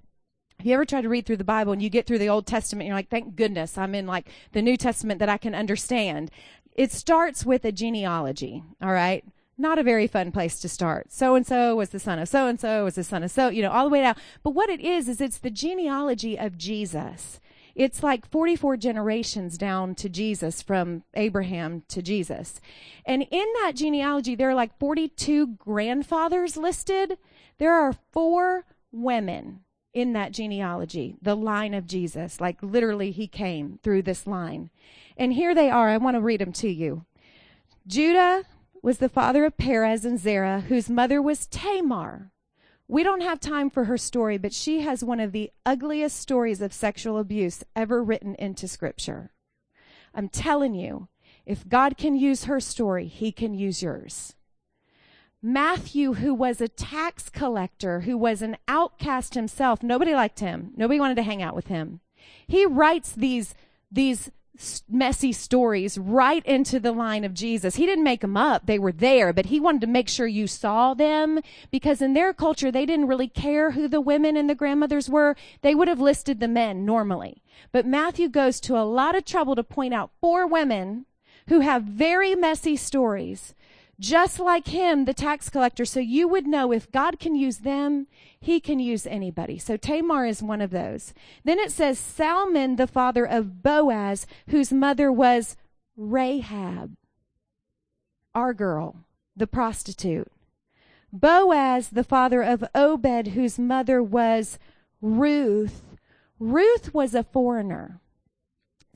If 0.58 0.66
you 0.66 0.74
ever 0.74 0.84
try 0.84 1.00
to 1.00 1.08
read 1.08 1.26
through 1.26 1.38
the 1.38 1.44
Bible 1.44 1.72
and 1.72 1.82
you 1.82 1.90
get 1.90 2.06
through 2.06 2.18
the 2.18 2.28
Old 2.28 2.46
Testament, 2.46 2.86
you're 2.86 2.94
like, 2.94 3.08
thank 3.08 3.34
goodness 3.34 3.76
I'm 3.76 3.94
in 3.94 4.06
like 4.06 4.28
the 4.52 4.62
New 4.62 4.76
Testament 4.76 5.18
that 5.20 5.28
I 5.28 5.38
can 5.38 5.54
understand. 5.54 6.30
It 6.74 6.90
starts 6.90 7.46
with 7.46 7.64
a 7.64 7.72
genealogy, 7.72 8.62
all 8.82 8.92
right? 8.92 9.24
Not 9.56 9.78
a 9.78 9.84
very 9.84 10.08
fun 10.08 10.32
place 10.32 10.58
to 10.60 10.68
start. 10.68 11.12
So 11.12 11.36
and 11.36 11.46
so 11.46 11.76
was 11.76 11.90
the 11.90 12.00
son 12.00 12.18
of 12.18 12.28
so 12.28 12.48
and 12.48 12.58
so 12.58 12.84
was 12.84 12.96
the 12.96 13.04
son 13.04 13.22
of 13.22 13.30
so, 13.30 13.48
you 13.48 13.62
know, 13.62 13.70
all 13.70 13.84
the 13.84 13.90
way 13.90 14.00
down. 14.00 14.16
But 14.42 14.50
what 14.50 14.68
it 14.68 14.80
is, 14.80 15.08
is 15.08 15.20
it's 15.20 15.38
the 15.38 15.50
genealogy 15.50 16.36
of 16.36 16.58
Jesus. 16.58 17.40
It's 17.74 18.02
like 18.02 18.28
44 18.30 18.76
generations 18.76 19.58
down 19.58 19.94
to 19.96 20.08
Jesus 20.08 20.62
from 20.62 21.02
Abraham 21.14 21.82
to 21.88 22.02
Jesus. 22.02 22.60
And 23.04 23.26
in 23.30 23.46
that 23.62 23.72
genealogy, 23.74 24.34
there 24.34 24.50
are 24.50 24.54
like 24.54 24.78
42 24.78 25.46
grandfathers 25.58 26.56
listed. 26.56 27.18
There 27.58 27.74
are 27.74 27.96
four 28.12 28.64
women 28.92 29.60
in 29.92 30.12
that 30.12 30.32
genealogy, 30.32 31.16
the 31.22 31.36
line 31.36 31.74
of 31.74 31.86
Jesus. 31.86 32.40
Like 32.40 32.62
literally, 32.62 33.10
he 33.10 33.26
came 33.26 33.78
through 33.82 34.02
this 34.02 34.26
line. 34.26 34.70
And 35.16 35.32
here 35.32 35.54
they 35.54 35.70
are. 35.70 35.88
I 35.88 35.96
want 35.96 36.16
to 36.16 36.20
read 36.20 36.40
them 36.40 36.52
to 36.54 36.68
you. 36.68 37.04
Judah 37.86 38.44
was 38.82 38.98
the 38.98 39.08
father 39.08 39.44
of 39.44 39.56
Perez 39.56 40.04
and 40.04 40.18
Zerah, 40.18 40.60
whose 40.60 40.90
mother 40.90 41.22
was 41.22 41.46
Tamar. 41.46 42.30
We 42.86 43.02
don't 43.02 43.22
have 43.22 43.40
time 43.40 43.70
for 43.70 43.84
her 43.84 43.96
story, 43.96 44.36
but 44.36 44.52
she 44.52 44.80
has 44.80 45.02
one 45.02 45.20
of 45.20 45.32
the 45.32 45.50
ugliest 45.64 46.18
stories 46.18 46.60
of 46.60 46.72
sexual 46.72 47.18
abuse 47.18 47.64
ever 47.74 48.02
written 48.02 48.34
into 48.38 48.68
scripture. 48.68 49.32
I'm 50.14 50.28
telling 50.28 50.74
you, 50.74 51.08
if 51.46 51.68
God 51.68 51.96
can 51.96 52.16
use 52.16 52.44
her 52.44 52.60
story, 52.60 53.06
he 53.06 53.32
can 53.32 53.54
use 53.54 53.82
yours. 53.82 54.34
Matthew, 55.42 56.14
who 56.14 56.32
was 56.32 56.60
a 56.60 56.68
tax 56.68 57.28
collector, 57.28 58.00
who 58.00 58.16
was 58.16 58.40
an 58.40 58.56
outcast 58.66 59.34
himself, 59.34 59.82
nobody 59.82 60.14
liked 60.14 60.40
him. 60.40 60.72
Nobody 60.76 60.98
wanted 60.98 61.16
to 61.16 61.22
hang 61.22 61.42
out 61.42 61.54
with 61.54 61.66
him. 61.66 62.00
He 62.46 62.64
writes 62.64 63.12
these, 63.12 63.54
these 63.92 64.30
messy 64.88 65.32
stories 65.32 65.98
right 65.98 66.44
into 66.46 66.78
the 66.78 66.92
line 66.92 67.24
of 67.24 67.34
Jesus. 67.34 67.74
He 67.74 67.86
didn't 67.86 68.04
make 68.04 68.20
them 68.20 68.36
up. 68.36 68.66
They 68.66 68.78
were 68.78 68.92
there, 68.92 69.32
but 69.32 69.46
he 69.46 69.58
wanted 69.58 69.80
to 69.82 69.86
make 69.86 70.08
sure 70.08 70.26
you 70.26 70.46
saw 70.46 70.94
them 70.94 71.40
because 71.70 72.00
in 72.00 72.14
their 72.14 72.32
culture, 72.32 72.70
they 72.70 72.86
didn't 72.86 73.08
really 73.08 73.28
care 73.28 73.72
who 73.72 73.88
the 73.88 74.00
women 74.00 74.36
and 74.36 74.48
the 74.48 74.54
grandmothers 74.54 75.10
were. 75.10 75.36
They 75.62 75.74
would 75.74 75.88
have 75.88 76.00
listed 76.00 76.40
the 76.40 76.48
men 76.48 76.84
normally. 76.84 77.42
But 77.72 77.86
Matthew 77.86 78.28
goes 78.28 78.60
to 78.60 78.76
a 78.76 78.84
lot 78.84 79.16
of 79.16 79.24
trouble 79.24 79.56
to 79.56 79.64
point 79.64 79.94
out 79.94 80.10
four 80.20 80.46
women 80.46 81.06
who 81.48 81.60
have 81.60 81.82
very 81.82 82.34
messy 82.34 82.76
stories 82.76 83.54
just 84.04 84.38
like 84.38 84.68
him, 84.68 85.04
the 85.04 85.14
tax 85.14 85.48
collector. 85.48 85.84
So 85.84 86.00
you 86.00 86.28
would 86.28 86.46
know 86.46 86.72
if 86.72 86.92
God 86.92 87.18
can 87.18 87.34
use 87.34 87.58
them, 87.58 88.06
he 88.38 88.60
can 88.60 88.78
use 88.78 89.06
anybody. 89.06 89.58
So 89.58 89.76
Tamar 89.76 90.26
is 90.26 90.42
one 90.42 90.60
of 90.60 90.70
those. 90.70 91.14
Then 91.44 91.58
it 91.58 91.72
says 91.72 91.98
Salmon, 91.98 92.76
the 92.76 92.86
father 92.86 93.24
of 93.24 93.62
Boaz, 93.62 94.26
whose 94.48 94.72
mother 94.72 95.10
was 95.10 95.56
Rahab. 95.96 96.96
our 98.34 98.52
girl, 98.52 98.96
the 99.36 99.46
prostitute. 99.46 100.30
Boaz, 101.12 101.90
the 101.90 102.04
father 102.04 102.42
of 102.42 102.64
Obed, 102.74 103.28
whose 103.28 103.58
mother 103.58 104.02
was 104.02 104.58
Ruth. 105.00 105.82
Ruth 106.40 106.92
was 106.92 107.14
a 107.14 107.22
foreigner. 107.22 108.00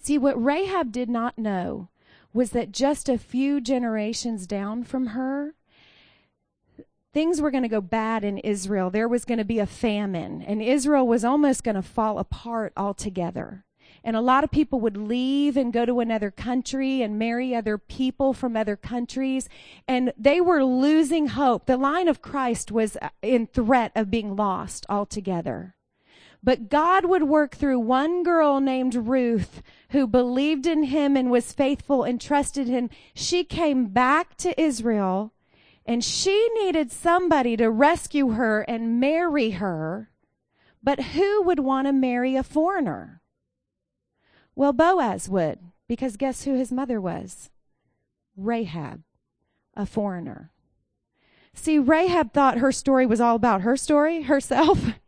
See, 0.00 0.18
what 0.18 0.42
Rahab 0.42 0.90
did 0.90 1.08
not 1.08 1.38
know 1.38 1.88
was 2.32 2.50
that 2.50 2.72
just 2.72 3.08
a 3.08 3.18
few 3.18 3.60
generations 3.60 4.46
down 4.46 4.84
from 4.84 5.08
her, 5.08 5.54
things 7.12 7.40
were 7.40 7.50
going 7.50 7.62
to 7.62 7.68
go 7.68 7.80
bad 7.80 8.24
in 8.24 8.38
Israel. 8.38 8.90
There 8.90 9.08
was 9.08 9.24
going 9.24 9.38
to 9.38 9.44
be 9.44 9.58
a 9.58 9.66
famine, 9.66 10.42
and 10.42 10.62
Israel 10.62 11.06
was 11.06 11.24
almost 11.24 11.64
going 11.64 11.74
to 11.74 11.82
fall 11.82 12.18
apart 12.18 12.72
altogether. 12.76 13.64
And 14.04 14.14
a 14.14 14.20
lot 14.20 14.44
of 14.44 14.50
people 14.50 14.80
would 14.80 14.96
leave 14.96 15.56
and 15.56 15.72
go 15.72 15.84
to 15.84 16.00
another 16.00 16.30
country 16.30 17.02
and 17.02 17.18
marry 17.18 17.54
other 17.54 17.78
people 17.78 18.32
from 18.32 18.56
other 18.56 18.76
countries. 18.76 19.48
And 19.86 20.12
they 20.16 20.40
were 20.40 20.64
losing 20.64 21.28
hope. 21.28 21.66
The 21.66 21.76
line 21.76 22.08
of 22.08 22.22
Christ 22.22 22.70
was 22.70 22.96
uh, 23.02 23.08
in 23.22 23.46
threat 23.46 23.92
of 23.94 24.10
being 24.10 24.36
lost 24.36 24.86
altogether. 24.88 25.74
But 26.42 26.68
God 26.68 27.04
would 27.04 27.24
work 27.24 27.56
through 27.56 27.80
one 27.80 28.22
girl 28.22 28.60
named 28.60 28.94
Ruth 28.94 29.62
who 29.90 30.06
believed 30.06 30.66
in 30.66 30.84
him 30.84 31.16
and 31.16 31.30
was 31.30 31.52
faithful 31.52 32.04
and 32.04 32.20
trusted 32.20 32.68
him. 32.68 32.90
She 33.14 33.44
came 33.44 33.86
back 33.86 34.36
to 34.38 34.60
Israel 34.60 35.32
and 35.84 36.04
she 36.04 36.50
needed 36.54 36.92
somebody 36.92 37.56
to 37.56 37.70
rescue 37.70 38.30
her 38.32 38.60
and 38.62 39.00
marry 39.00 39.52
her. 39.52 40.10
But 40.82 41.00
who 41.00 41.42
would 41.42 41.60
want 41.60 41.86
to 41.86 41.92
marry 41.92 42.36
a 42.36 42.42
foreigner? 42.42 43.22
Well, 44.54 44.74
Boaz 44.74 45.28
would, 45.28 45.60
because 45.88 46.16
guess 46.16 46.44
who 46.44 46.54
his 46.54 46.70
mother 46.70 47.00
was? 47.00 47.50
Rahab, 48.36 49.02
a 49.74 49.86
foreigner. 49.86 50.52
See, 51.54 51.78
Rahab 51.78 52.32
thought 52.32 52.58
her 52.58 52.70
story 52.70 53.06
was 53.06 53.20
all 53.20 53.36
about 53.36 53.62
her 53.62 53.76
story, 53.76 54.22
herself. 54.22 54.84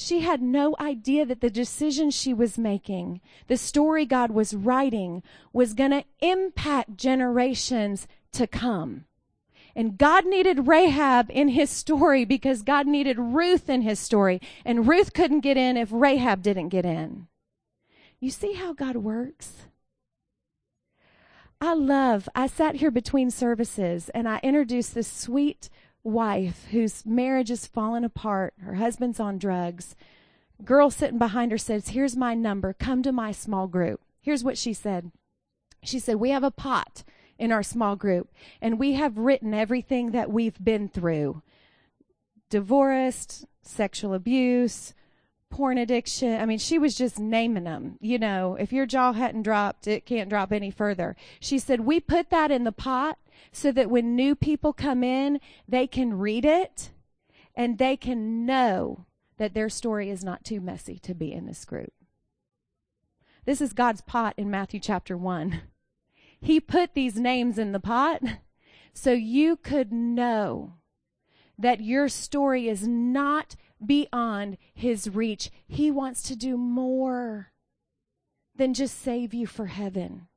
She 0.00 0.20
had 0.20 0.40
no 0.40 0.74
idea 0.80 1.26
that 1.26 1.42
the 1.42 1.50
decision 1.50 2.10
she 2.10 2.32
was 2.32 2.56
making, 2.56 3.20
the 3.48 3.58
story 3.58 4.06
God 4.06 4.30
was 4.30 4.54
writing, 4.54 5.22
was 5.52 5.74
going 5.74 5.90
to 5.90 6.04
impact 6.20 6.96
generations 6.96 8.08
to 8.32 8.46
come. 8.46 9.04
And 9.76 9.98
God 9.98 10.24
needed 10.24 10.66
Rahab 10.66 11.26
in 11.28 11.48
his 11.48 11.68
story 11.68 12.24
because 12.24 12.62
God 12.62 12.86
needed 12.86 13.18
Ruth 13.18 13.68
in 13.68 13.82
his 13.82 14.00
story. 14.00 14.40
And 14.64 14.88
Ruth 14.88 15.12
couldn't 15.12 15.40
get 15.40 15.58
in 15.58 15.76
if 15.76 15.90
Rahab 15.92 16.42
didn't 16.42 16.70
get 16.70 16.86
in. 16.86 17.28
You 18.20 18.30
see 18.30 18.54
how 18.54 18.72
God 18.72 18.96
works? 18.96 19.66
I 21.60 21.74
love, 21.74 22.26
I 22.34 22.46
sat 22.46 22.76
here 22.76 22.90
between 22.90 23.30
services 23.30 24.08
and 24.14 24.26
I 24.26 24.40
introduced 24.42 24.94
this 24.94 25.12
sweet 25.12 25.68
wife 26.02 26.66
whose 26.70 27.04
marriage 27.04 27.48
has 27.48 27.66
fallen 27.66 28.04
apart. 28.04 28.54
Her 28.60 28.74
husband's 28.74 29.20
on 29.20 29.38
drugs. 29.38 29.94
Girl 30.64 30.90
sitting 30.90 31.18
behind 31.18 31.52
her 31.52 31.58
says, 31.58 31.88
Here's 31.88 32.16
my 32.16 32.34
number. 32.34 32.72
Come 32.72 33.02
to 33.02 33.12
my 33.12 33.32
small 33.32 33.66
group. 33.66 34.00
Here's 34.20 34.44
what 34.44 34.58
she 34.58 34.72
said. 34.72 35.10
She 35.82 35.98
said, 35.98 36.16
We 36.16 36.30
have 36.30 36.44
a 36.44 36.50
pot 36.50 37.04
in 37.38 37.52
our 37.52 37.62
small 37.62 37.96
group, 37.96 38.30
and 38.60 38.78
we 38.78 38.92
have 38.92 39.16
written 39.16 39.54
everything 39.54 40.10
that 40.10 40.30
we've 40.30 40.62
been 40.62 40.88
through 40.88 41.42
divorced, 42.50 43.46
sexual 43.62 44.12
abuse, 44.12 44.92
porn 45.50 45.78
addiction. 45.78 46.40
I 46.40 46.46
mean, 46.46 46.58
she 46.58 46.78
was 46.78 46.94
just 46.96 47.18
naming 47.18 47.64
them. 47.64 47.96
You 48.00 48.18
know, 48.18 48.56
if 48.58 48.72
your 48.72 48.86
jaw 48.86 49.12
hadn't 49.12 49.42
dropped, 49.42 49.86
it 49.86 50.04
can't 50.04 50.28
drop 50.28 50.52
any 50.52 50.70
further. 50.70 51.16
She 51.38 51.58
said, 51.58 51.80
We 51.80 52.00
put 52.00 52.30
that 52.30 52.50
in 52.50 52.64
the 52.64 52.72
pot 52.72 53.18
so 53.52 53.72
that 53.72 53.90
when 53.90 54.14
new 54.14 54.34
people 54.34 54.72
come 54.72 55.02
in, 55.02 55.40
they 55.68 55.86
can 55.86 56.18
read 56.18 56.44
it 56.44 56.90
and 57.54 57.78
they 57.78 57.96
can 57.96 58.46
know 58.46 59.06
that 59.38 59.54
their 59.54 59.68
story 59.68 60.10
is 60.10 60.22
not 60.22 60.44
too 60.44 60.60
messy 60.60 60.98
to 60.98 61.14
be 61.14 61.32
in 61.32 61.46
this 61.46 61.64
group. 61.64 61.92
This 63.44 63.60
is 63.60 63.72
God's 63.72 64.00
pot 64.02 64.34
in 64.36 64.50
Matthew 64.50 64.80
chapter 64.80 65.16
1. 65.16 65.62
He 66.42 66.58
put 66.58 66.94
these 66.94 67.16
names 67.16 67.58
in 67.58 67.72
the 67.72 67.80
pot 67.80 68.22
so 68.94 69.12
you 69.12 69.56
could 69.56 69.92
know 69.92 70.72
that 71.58 71.82
your 71.82 72.08
story 72.08 72.66
is 72.66 72.88
not 72.88 73.56
beyond 73.84 74.56
his 74.72 75.10
reach. 75.10 75.50
He 75.68 75.90
wants 75.90 76.22
to 76.22 76.36
do 76.36 76.56
more 76.56 77.52
than 78.56 78.72
just 78.72 78.98
save 78.98 79.34
you 79.34 79.46
for 79.46 79.66
heaven. 79.66 80.28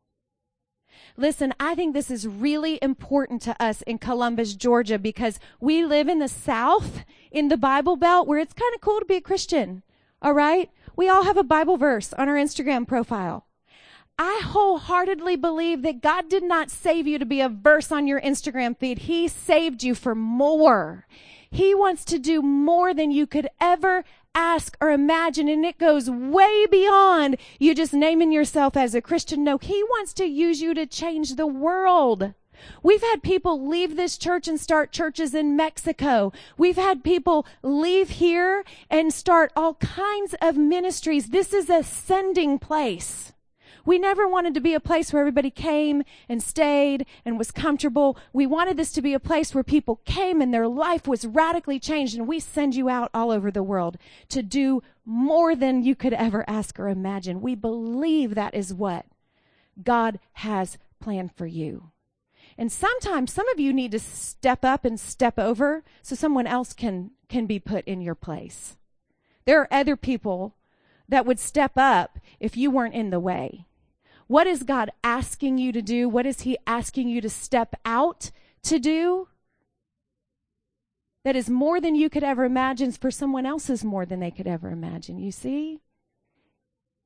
Listen, 1.18 1.54
I 1.60 1.76
think 1.76 1.94
this 1.94 2.10
is 2.10 2.28
really 2.28 2.80
important 2.82 3.42
to 3.44 3.62
us 3.62 3.82
in 3.84 3.98
Columbus, 3.98 4.56
Georgia, 4.56 4.98
because 4.98 5.40
we 5.60 5.86
live 5.86 6.08
in 6.08 6.20
the 6.20 6.28
South, 6.28 7.04
in 7.32 7.50
the 7.50 7.58
Bible 7.58 7.96
Belt, 7.96 8.28
where 8.28 8.40
it's 8.40 8.54
kind 8.54 8.74
of 8.74 8.82
cool 8.82 9.00
to 9.00 9.06
be 9.06 9.16
a 9.16 9.22
Christian. 9.22 9.84
All 10.22 10.34
right? 10.34 10.70
We 10.96 11.10
all 11.10 11.24
have 11.24 11.38
a 11.38 11.44
Bible 11.44 11.78
verse 11.78 12.14
on 12.14 12.30
our 12.30 12.36
Instagram 12.36 12.88
profile. 12.88 13.48
I 14.18 14.42
wholeheartedly 14.44 15.38
believe 15.38 15.82
that 15.82 16.02
God 16.02 16.30
did 16.30 16.44
not 16.44 16.70
save 16.70 17.08
you 17.08 17.18
to 17.18 17.26
be 17.26 17.42
a 17.42 17.50
verse 17.50 17.92
on 17.92 18.08
your 18.08 18.22
Instagram 18.22 18.78
feed. 18.78 19.00
He 19.00 19.28
saved 19.28 19.84
you 19.84 19.96
for 19.96 20.14
more. 20.14 21.08
He 21.50 21.74
wants 21.74 22.06
to 22.06 22.20
do 22.20 22.42
more 22.42 22.94
than 22.94 23.12
you 23.12 23.28
could 23.28 23.50
ever 23.60 24.04
ask 24.36 24.78
or 24.80 24.92
imagine. 24.92 25.48
And 25.48 25.66
it 25.66 25.78
goes 25.78 26.10
way 26.10 26.66
beyond 26.68 27.38
you 27.60 27.76
just 27.76 27.94
naming 27.94 28.32
yourself 28.32 28.76
as 28.78 28.96
a 28.96 29.02
Christian. 29.02 29.44
No, 29.44 29.58
He 29.58 29.84
wants 29.84 30.14
to 30.14 30.26
use 30.26 30.62
you 30.62 30.74
to 30.74 30.86
change 30.86 31.36
the 31.36 31.48
world. 31.48 32.34
We've 32.82 33.02
had 33.02 33.24
people 33.24 33.68
leave 33.68 33.96
this 33.96 34.18
church 34.18 34.48
and 34.48 34.60
start 34.60 34.92
churches 34.92 35.34
in 35.34 35.56
Mexico. 35.56 36.32
We've 36.58 36.78
had 36.78 37.04
people 37.04 37.46
leave 37.62 38.10
here 38.10 38.64
and 38.90 39.14
start 39.14 39.52
all 39.56 39.74
kinds 39.76 40.36
of 40.42 40.56
ministries. 40.56 41.30
This 41.30 41.54
is 41.54 41.70
a 41.70 41.84
sending 41.84 42.60
place. 42.60 43.33
We 43.86 44.00
never 44.00 44.28
wanted 44.28 44.54
to 44.54 44.62
be 44.62 44.74
a 44.74 44.80
place 44.80 45.12
where 45.12 45.20
everybody 45.20 45.50
came 45.50 46.04
and 46.30 46.42
stayed 46.42 47.06
and 47.26 47.38
was 47.38 47.52
comfortable. 47.52 48.18
We 48.32 48.46
wanted 48.46 48.78
this 48.78 48.94
to 48.94 49.02
be 49.02 49.14
a 49.14 49.20
place 49.20 49.54
where 49.54 49.64
people 49.64 50.02
came 50.06 50.42
and 50.42 50.54
their 50.54 50.68
life 50.68 51.06
was 51.06 51.26
radically 51.26 51.80
changed. 51.80 52.16
And 52.16 52.28
we 52.28 52.40
send 52.40 52.76
you 52.76 52.88
out 52.88 53.10
all 53.14 53.30
over 53.30 53.52
the 53.52 53.64
world 53.64 53.98
to 54.30 54.42
do 54.42 54.82
more 55.06 55.54
than 55.54 55.84
you 55.84 55.96
could 55.96 56.14
ever 56.14 56.46
ask 56.48 56.80
or 56.80 56.88
imagine. 56.88 57.42
We 57.42 57.56
believe 57.56 58.36
that 58.36 58.56
is 58.56 58.74
what 58.74 59.06
God 59.82 60.20
has 60.34 60.78
planned 61.02 61.36
for 61.36 61.46
you. 61.46 61.92
And 62.58 62.72
sometimes 62.72 63.34
some 63.34 63.50
of 63.50 63.60
you 63.60 63.74
need 63.74 63.92
to 63.92 64.00
step 64.00 64.64
up 64.64 64.86
and 64.86 65.00
step 65.00 65.38
over 65.38 65.84
so 66.02 66.16
someone 66.16 66.48
else 66.48 66.72
can, 66.72 67.12
can 67.28 67.48
be 67.48 67.60
put 67.60 67.86
in 67.86 68.00
your 68.00 68.16
place. 68.16 68.78
There 69.46 69.60
are 69.60 69.74
other 69.74 69.98
people 69.98 70.56
that 71.10 71.26
would 71.26 71.40
step 71.40 71.74
up 71.76 72.20
if 72.40 72.56
you 72.56 72.72
weren't 72.72 72.94
in 72.94 73.10
the 73.10 73.20
way. 73.20 73.66
What 74.28 74.48
is 74.48 74.64
God 74.64 74.92
asking 75.04 75.58
you 75.58 75.72
to 75.72 75.82
do? 75.82 76.08
What 76.10 76.26
is 76.26 76.42
He 76.42 76.58
asking 76.66 77.10
you 77.10 77.22
to 77.22 77.30
step 77.30 77.76
out 77.86 78.32
to 78.64 78.80
do? 78.80 79.28
That 81.24 81.36
is 81.36 81.50
more 81.50 81.80
than 81.80 81.96
you 81.96 82.10
could 82.10 82.24
ever 82.24 82.44
imagine. 82.44 82.92
For 82.92 83.12
someone 83.12 83.46
else 83.46 83.70
is 83.70 83.84
more 83.84 84.06
than 84.06 84.20
they 84.20 84.32
could 84.32 84.48
ever 84.48 84.70
imagine. 84.70 85.20
You 85.20 85.32
see? 85.32 85.80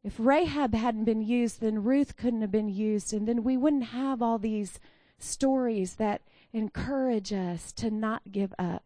If 0.03 0.15
Rahab 0.19 0.73
hadn't 0.73 1.05
been 1.05 1.21
used, 1.21 1.59
then 1.59 1.83
Ruth 1.83 2.15
couldn't 2.15 2.41
have 2.41 2.51
been 2.51 2.69
used, 2.69 3.13
and 3.13 3.27
then 3.27 3.43
we 3.43 3.57
wouldn't 3.57 3.85
have 3.85 4.21
all 4.21 4.37
these 4.37 4.79
stories 5.19 5.95
that 5.95 6.21
encourage 6.53 7.33
us 7.33 7.71
to 7.73 7.91
not 7.91 8.31
give 8.31 8.53
up. 8.57 8.83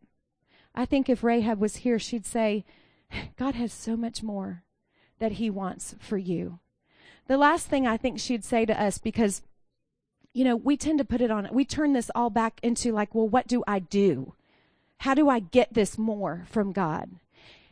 I 0.74 0.86
think 0.86 1.10
if 1.10 1.24
Rahab 1.24 1.60
was 1.60 1.78
here, 1.78 2.00
she'd 2.00 2.26
say, 2.26 2.66
God 3.38 3.56
has 3.56 3.72
so 3.72 3.96
much 3.96 4.24
more 4.24 4.64
that 5.20 5.34
He 5.34 5.50
wants 5.50 5.96
for 6.00 6.18
you. 6.18 6.60
The 7.28 7.38
last 7.38 7.68
thing 7.68 7.88
I 7.88 7.98
think 7.98 8.20
she'd 8.20 8.44
say 8.44 8.66
to 8.66 8.82
us, 8.82 8.98
because, 8.98 9.42
you 10.34 10.44
know, 10.44 10.56
we 10.56 10.76
tend 10.76 10.98
to 11.00 11.06
put 11.06 11.22
it 11.22 11.32
on, 11.32 11.48
we 11.52 11.66
turn 11.66 11.94
this 11.94 12.12
all 12.14 12.30
back 12.30 12.60
into 12.62 12.92
like, 12.92 13.16
well, 13.16 13.28
what 13.28 13.48
do 13.48 13.64
I 13.68 13.80
do? 13.80 14.34
How 15.00 15.14
do 15.14 15.30
I 15.30 15.40
get 15.40 15.74
this 15.74 15.98
more 15.98 16.46
from 16.50 16.72
God? 16.72 17.10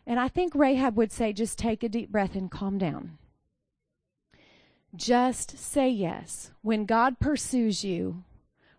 And 0.07 0.19
I 0.19 0.27
think 0.27 0.55
Rahab 0.55 0.95
would 0.97 1.11
say, 1.11 1.33
just 1.33 1.59
take 1.59 1.83
a 1.83 1.89
deep 1.89 2.11
breath 2.11 2.35
and 2.35 2.49
calm 2.49 2.77
down. 2.77 3.17
Just 4.95 5.57
say 5.59 5.89
yes. 5.89 6.51
When 6.63 6.85
God 6.85 7.19
pursues 7.19 7.83
you, 7.83 8.23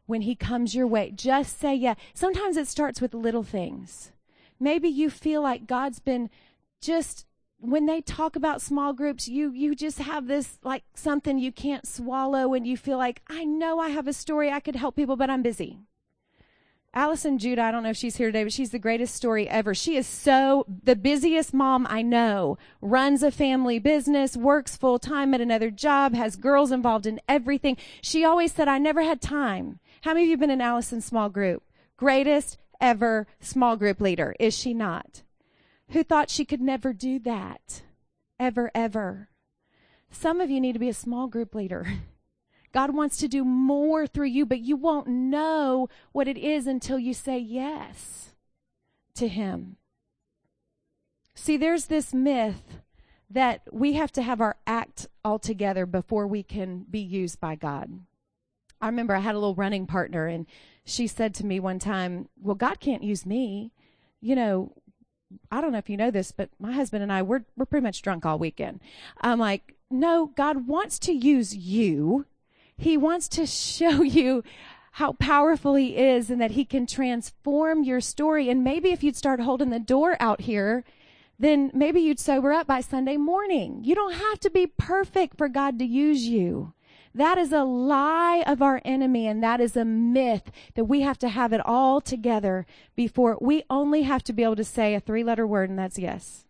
when 0.06 0.22
He 0.22 0.34
comes 0.34 0.74
your 0.74 0.88
way, 0.88 1.12
just 1.14 1.60
say 1.60 1.74
yes. 1.74 1.96
Sometimes 2.14 2.56
it 2.56 2.66
starts 2.66 3.00
with 3.00 3.14
little 3.14 3.44
things. 3.44 4.10
Maybe 4.58 4.88
you 4.88 5.08
feel 5.08 5.40
like 5.40 5.68
God's 5.68 6.00
been 6.00 6.30
just 6.80 7.26
when 7.60 7.86
they 7.86 8.00
talk 8.00 8.36
about 8.36 8.62
small 8.62 8.92
groups, 8.92 9.28
you 9.28 9.52
you 9.52 9.74
just 9.74 9.98
have 9.98 10.26
this 10.26 10.58
like 10.64 10.82
something 10.94 11.38
you 11.38 11.52
can't 11.52 11.86
swallow 11.86 12.54
and 12.54 12.66
you 12.66 12.76
feel 12.76 12.98
like, 12.98 13.22
I 13.28 13.44
know 13.44 13.78
I 13.78 13.90
have 13.90 14.08
a 14.08 14.12
story 14.12 14.50
I 14.50 14.60
could 14.60 14.76
help 14.76 14.96
people, 14.96 15.16
but 15.16 15.30
I'm 15.30 15.42
busy. 15.42 15.78
Allison 16.92 17.38
Judah, 17.38 17.62
I 17.62 17.70
don't 17.70 17.84
know 17.84 17.90
if 17.90 17.96
she's 17.96 18.16
here 18.16 18.28
today, 18.28 18.42
but 18.42 18.52
she's 18.52 18.70
the 18.70 18.78
greatest 18.80 19.14
story 19.14 19.48
ever. 19.48 19.74
She 19.74 19.96
is 19.96 20.08
so 20.08 20.66
the 20.82 20.96
busiest 20.96 21.54
mom 21.54 21.86
I 21.88 22.02
know, 22.02 22.58
runs 22.80 23.22
a 23.22 23.30
family 23.30 23.78
business, 23.78 24.36
works 24.36 24.76
full 24.76 24.98
time 24.98 25.32
at 25.32 25.40
another 25.40 25.70
job, 25.70 26.14
has 26.14 26.34
girls 26.34 26.72
involved 26.72 27.06
in 27.06 27.20
everything. 27.28 27.76
She 28.02 28.24
always 28.24 28.52
said, 28.52 28.66
I 28.66 28.78
never 28.78 29.02
had 29.02 29.20
time 29.20 29.78
How 30.02 30.14
many 30.14 30.24
of 30.24 30.26
you 30.28 30.32
have 30.32 30.40
been 30.40 30.50
in 30.50 30.60
Allison's 30.60 31.04
small 31.04 31.28
group? 31.28 31.62
Greatest 31.96 32.58
ever 32.80 33.26
small 33.38 33.76
group 33.76 34.00
leader, 34.00 34.34
is 34.40 34.56
she 34.56 34.72
not? 34.74 35.22
Who 35.90 36.04
thought 36.04 36.30
she 36.30 36.44
could 36.44 36.60
never 36.60 36.92
do 36.92 37.18
that? 37.20 37.82
Ever, 38.38 38.70
ever. 38.74 39.28
Some 40.10 40.40
of 40.40 40.50
you 40.50 40.60
need 40.60 40.72
to 40.72 40.78
be 40.78 40.88
a 40.88 40.94
small 40.94 41.26
group 41.26 41.54
leader. 41.54 41.86
God 42.72 42.94
wants 42.94 43.16
to 43.18 43.28
do 43.28 43.44
more 43.44 44.06
through 44.06 44.28
you, 44.28 44.46
but 44.46 44.60
you 44.60 44.76
won't 44.76 45.08
know 45.08 45.88
what 46.12 46.28
it 46.28 46.38
is 46.38 46.66
until 46.66 46.98
you 46.98 47.12
say 47.12 47.38
yes 47.38 48.30
to 49.14 49.26
Him. 49.26 49.76
See, 51.34 51.56
there's 51.56 51.86
this 51.86 52.14
myth 52.14 52.78
that 53.28 53.62
we 53.72 53.94
have 53.94 54.12
to 54.12 54.22
have 54.22 54.40
our 54.40 54.56
act 54.66 55.06
all 55.24 55.38
together 55.38 55.86
before 55.86 56.26
we 56.26 56.42
can 56.42 56.84
be 56.90 57.00
used 57.00 57.40
by 57.40 57.54
God. 57.54 58.00
I 58.80 58.86
remember 58.86 59.14
I 59.14 59.20
had 59.20 59.34
a 59.34 59.38
little 59.38 59.54
running 59.54 59.86
partner, 59.86 60.26
and 60.26 60.46
she 60.84 61.06
said 61.06 61.34
to 61.34 61.46
me 61.46 61.60
one 61.60 61.78
time, 61.78 62.28
Well, 62.40 62.54
God 62.54 62.80
can't 62.80 63.02
use 63.02 63.26
me. 63.26 63.72
You 64.20 64.36
know, 64.36 64.72
I 65.50 65.60
don't 65.60 65.72
know 65.72 65.78
if 65.78 65.90
you 65.90 65.96
know 65.96 66.10
this, 66.10 66.32
but 66.32 66.50
my 66.58 66.72
husband 66.72 67.02
and 67.02 67.12
I, 67.12 67.22
we're, 67.22 67.44
we're 67.56 67.66
pretty 67.66 67.84
much 67.84 68.02
drunk 68.02 68.24
all 68.26 68.38
weekend. 68.38 68.80
I'm 69.20 69.38
like, 69.38 69.74
No, 69.90 70.32
God 70.36 70.66
wants 70.66 70.98
to 71.00 71.12
use 71.12 71.56
you. 71.56 72.26
He 72.76 72.96
wants 72.96 73.28
to 73.28 73.46
show 73.46 74.02
you 74.02 74.42
how 74.92 75.12
powerful 75.12 75.74
He 75.74 75.96
is 75.96 76.30
and 76.30 76.40
that 76.40 76.52
He 76.52 76.64
can 76.64 76.86
transform 76.86 77.84
your 77.84 78.00
story. 78.00 78.48
And 78.48 78.64
maybe 78.64 78.90
if 78.90 79.02
you'd 79.02 79.16
start 79.16 79.40
holding 79.40 79.70
the 79.70 79.78
door 79.78 80.16
out 80.20 80.42
here, 80.42 80.84
then 81.38 81.70
maybe 81.72 82.00
you'd 82.00 82.20
sober 82.20 82.52
up 82.52 82.66
by 82.66 82.80
Sunday 82.80 83.16
morning. 83.16 83.80
You 83.82 83.94
don't 83.94 84.14
have 84.14 84.40
to 84.40 84.50
be 84.50 84.66
perfect 84.66 85.38
for 85.38 85.48
God 85.48 85.78
to 85.78 85.84
use 85.84 86.26
you. 86.26 86.74
That 87.14 87.38
is 87.38 87.52
a 87.52 87.64
lie 87.64 88.44
of 88.46 88.62
our 88.62 88.80
enemy, 88.84 89.26
and 89.26 89.42
that 89.42 89.60
is 89.60 89.76
a 89.76 89.84
myth 89.84 90.50
that 90.74 90.84
we 90.84 91.00
have 91.00 91.18
to 91.18 91.28
have 91.28 91.52
it 91.52 91.60
all 91.64 92.00
together 92.00 92.66
before 92.94 93.36
we 93.40 93.64
only 93.68 94.02
have 94.02 94.22
to 94.24 94.32
be 94.32 94.44
able 94.44 94.56
to 94.56 94.64
say 94.64 94.94
a 94.94 95.00
three 95.00 95.24
letter 95.24 95.46
word, 95.46 95.70
and 95.70 95.78
that's 95.78 95.98
yes. 95.98 96.44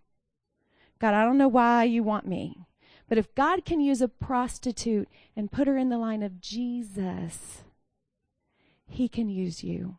God, 0.99 1.14
I 1.14 1.25
don't 1.25 1.38
know 1.38 1.49
why 1.49 1.85
you 1.85 2.03
want 2.03 2.27
me. 2.27 2.66
But 3.09 3.18
if 3.18 3.35
God 3.35 3.64
can 3.64 3.81
use 3.81 4.03
a 4.03 4.09
prostitute 4.09 5.09
and 5.35 5.51
put 5.51 5.66
her 5.66 5.77
in 5.77 5.88
the 5.88 5.99
line 5.99 6.23
of 6.23 6.40
Jesus, 6.40 7.64
he 8.87 9.09
can 9.09 9.29
use 9.29 9.64
you. 9.64 9.96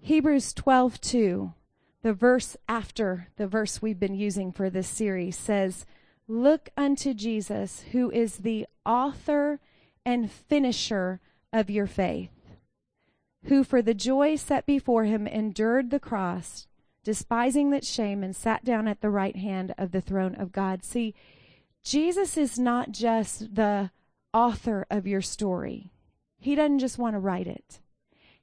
Hebrews 0.00 0.54
12:2, 0.54 1.54
the 2.02 2.12
verse 2.12 2.56
after 2.68 3.28
the 3.36 3.48
verse 3.48 3.82
we've 3.82 3.98
been 3.98 4.14
using 4.14 4.52
for 4.52 4.70
this 4.70 4.86
series 4.86 5.36
says, 5.36 5.86
"Look 6.28 6.70
unto 6.76 7.14
Jesus, 7.14 7.82
who 7.92 8.10
is 8.10 8.38
the 8.38 8.66
author 8.84 9.60
and 10.04 10.30
finisher 10.30 11.20
of 11.52 11.70
your 11.70 11.86
faith, 11.86 12.56
who 13.44 13.62
for 13.62 13.80
the 13.80 13.94
joy 13.94 14.36
set 14.36 14.66
before 14.66 15.04
him 15.04 15.26
endured 15.26 15.90
the 15.90 16.00
cross, 16.00 16.66
despising 17.04 17.70
that 17.70 17.84
shame 17.84 18.24
and 18.24 18.34
sat 18.34 18.64
down 18.64 18.88
at 18.88 19.00
the 19.00 19.10
right 19.10 19.36
hand 19.36 19.74
of 19.78 19.92
the 19.92 20.00
throne 20.00 20.34
of 20.34 20.52
God." 20.52 20.82
See, 20.84 21.14
Jesus 21.82 22.36
is 22.36 22.58
not 22.58 22.90
just 22.90 23.54
the 23.54 23.92
author 24.34 24.86
of 24.90 25.06
your 25.06 25.22
story. 25.22 25.92
He 26.38 26.54
doesn't 26.54 26.80
just 26.80 26.98
want 26.98 27.14
to 27.14 27.20
write 27.20 27.46
it. 27.46 27.80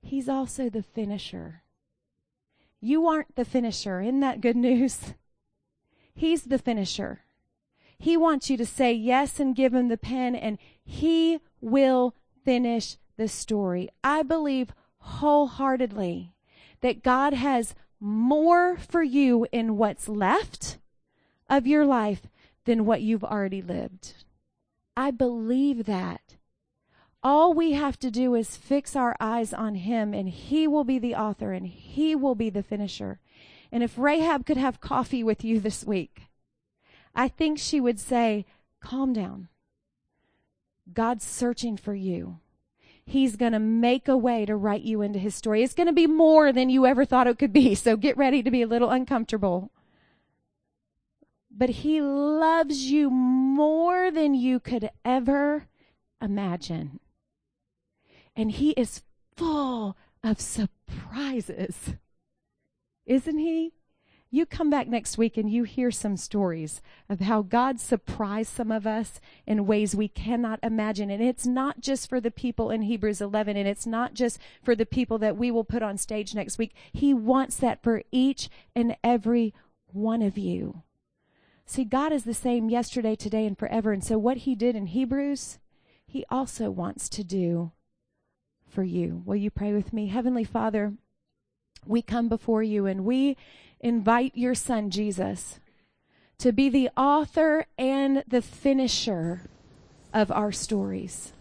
He's 0.02 0.30
also 0.30 0.70
the 0.70 0.82
finisher. 0.82 1.64
You 2.80 3.08
aren't 3.08 3.36
the 3.36 3.46
finisher. 3.46 4.02
Isn't 4.02 4.22
that 4.22 4.42
good 4.42 4.56
news? 4.56 5.14
He's 6.16 6.44
the 6.44 6.58
finisher. 6.58 7.22
He 8.04 8.18
wants 8.18 8.50
you 8.50 8.58
to 8.58 8.66
say 8.66 8.92
yes 8.92 9.40
and 9.40 9.56
give 9.56 9.74
him 9.74 9.88
the 9.88 9.96
pen, 9.96 10.36
and 10.36 10.58
he 10.84 11.40
will 11.62 12.14
finish 12.44 12.98
the 13.16 13.30
story. 13.30 13.88
I 14.04 14.24
believe 14.24 14.74
wholeheartedly 14.98 16.34
that 16.82 17.02
God 17.02 17.32
has 17.32 17.76
more 18.02 18.76
for 18.76 19.02
you 19.02 19.48
in 19.54 19.78
what's 19.78 20.10
left 20.10 20.80
of 21.50 21.66
your 21.66 21.86
life 21.86 22.24
than 22.66 22.86
what 22.86 23.02
you've 23.02 23.24
already 23.24 23.62
lived. 23.62 24.26
I 24.98 25.10
believe 25.10 25.86
that. 25.86 26.36
All 27.24 27.54
we 27.54 27.72
have 27.72 27.98
to 28.00 28.12
do 28.12 28.36
is 28.36 28.58
fix 28.58 28.98
our 28.98 29.16
eyes 29.22 29.54
on 29.54 29.76
Him, 29.76 30.14
and 30.14 30.28
He 30.28 30.68
will 30.68 30.84
be 30.84 31.00
the 31.00 31.16
author 31.16 31.54
and 31.54 31.66
He 31.66 32.16
will 32.16 32.36
be 32.36 32.50
the 32.50 32.64
finisher. 32.64 33.22
And 33.72 33.82
if 33.82 33.98
Rahab 33.98 34.46
could 34.46 34.58
have 34.58 34.82
coffee 34.82 35.24
with 35.24 35.46
you 35.46 35.62
this 35.62 35.86
week, 35.86 36.24
I 37.16 37.28
think 37.28 37.60
she 37.60 37.80
would 37.80 38.00
say, 38.00 38.46
Calm 38.82 39.14
down. 39.14 39.48
God's 40.92 41.26
searching 41.26 41.78
for 41.78 41.94
you. 41.94 42.40
He's 43.06 43.36
going 43.36 43.54
to 43.54 43.60
make 43.60 44.08
a 44.08 44.18
way 44.18 44.46
to 44.46 44.56
write 44.56 44.82
you 44.82 45.02
into 45.02 45.20
His 45.20 45.36
story. 45.36 45.64
It's 45.64 45.74
going 45.74 45.88
to 45.88 45.94
be 45.94 46.08
more 46.08 46.52
than 46.52 46.70
you 46.70 46.86
ever 46.86 47.06
thought 47.06 47.28
it 47.28 47.40
could 47.40 47.54
be, 47.54 47.76
so 47.76 47.96
get 47.96 48.18
ready 48.18 48.44
to 48.44 48.52
be 48.52 48.62
a 48.62 48.68
little 48.68 48.90
uncomfortable. 48.90 49.72
But 51.50 51.70
He 51.70 52.02
loves 52.02 52.92
you 52.92 53.10
more 53.10 54.12
than 54.12 54.34
you 54.34 54.60
could 54.60 54.90
ever 55.06 55.68
imagine 56.22 57.00
and 58.36 58.52
he 58.52 58.72
is 58.72 59.04
full 59.36 59.96
of 60.24 60.40
surprises. 60.40 61.94
Isn't 63.06 63.38
he? 63.38 63.74
You 64.34 64.48
come 64.48 64.72
back 64.72 64.88
next 64.88 65.20
week 65.20 65.38
and 65.38 65.48
you 65.48 65.62
hear 65.62 65.92
some 65.92 66.18
stories 66.18 66.82
of 67.08 67.20
how 67.20 67.44
God 67.44 67.80
surprised 67.80 68.52
some 68.52 68.72
of 68.72 68.88
us 68.88 69.22
in 69.46 69.68
ways 69.68 69.96
we 69.96 70.08
cannot 70.08 70.60
imagine. 70.64 71.12
And 71.12 71.22
it's 71.22 71.46
not 71.46 71.82
just 71.82 72.10
for 72.10 72.20
the 72.20 72.32
people 72.32 72.72
in 72.72 72.82
Hebrews 72.82 73.22
11, 73.22 73.56
and 73.56 73.68
it's 73.68 73.86
not 73.86 74.16
just 74.16 74.40
for 74.64 74.76
the 74.76 74.88
people 74.88 75.20
that 75.20 75.38
we 75.38 75.52
will 75.52 75.64
put 75.64 75.84
on 75.84 76.00
stage 76.00 76.34
next 76.34 76.58
week. 76.58 76.74
He 76.92 77.14
wants 77.14 77.58
that 77.58 77.84
for 77.84 78.02
each 78.12 78.50
and 78.76 78.98
every 79.04 79.54
one 79.92 80.24
of 80.24 80.36
you. 80.36 80.82
See, 81.68 81.84
God 81.84 82.12
is 82.12 82.24
the 82.24 82.34
same 82.34 82.72
yesterday, 82.72 83.16
today, 83.16 83.46
and 83.46 83.56
forever. 83.56 83.92
And 83.92 84.04
so, 84.04 84.18
what 84.18 84.38
He 84.38 84.56
did 84.56 84.76
in 84.76 84.88
Hebrews, 84.88 85.60
He 86.08 86.26
also 86.32 86.72
wants 86.72 87.08
to 87.10 87.24
do 87.24 87.72
for 88.68 88.82
you. 88.82 89.22
Will 89.28 89.36
you 89.36 89.52
pray 89.52 89.74
with 89.74 89.94
me? 89.94 90.08
Heavenly 90.08 90.44
Father, 90.44 90.94
we 91.86 92.02
come 92.02 92.30
before 92.30 92.64
you 92.64 92.88
and 92.88 93.06
we 93.06 93.38
invite 93.84 94.32
your 94.36 94.56
Son, 94.56 94.90
Jesus, 94.90 95.60
to 96.40 96.52
be 96.52 96.70
the 96.70 96.90
author 96.98 97.66
and 97.78 98.24
the 98.28 98.42
finisher 98.42 99.42
of 100.14 100.32
our 100.32 100.52
stories. 100.52 101.34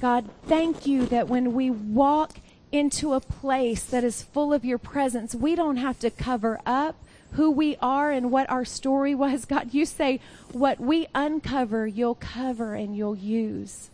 God, 0.00 0.28
thank 0.46 0.86
you 0.86 1.06
that 1.06 1.28
when 1.28 1.52
we 1.52 1.70
walk 1.70 2.38
into 2.72 3.14
a 3.14 3.20
place 3.20 3.84
that 3.84 4.04
is 4.04 4.22
full 4.22 4.52
of 4.52 4.64
your 4.64 4.78
presence, 4.78 5.34
we 5.34 5.54
don't 5.54 5.76
have 5.76 5.98
to 6.00 6.10
cover 6.10 6.60
up 6.66 6.96
who 7.32 7.50
we 7.50 7.76
are 7.80 8.10
and 8.10 8.30
what 8.30 8.48
our 8.50 8.64
story 8.64 9.14
was. 9.14 9.44
God, 9.46 9.72
you 9.72 9.86
say 9.86 10.20
what 10.52 10.80
we 10.80 11.06
uncover, 11.14 11.86
you'll 11.86 12.14
cover 12.16 12.74
and 12.74 12.96
you'll 12.96 13.16
use. 13.16 13.90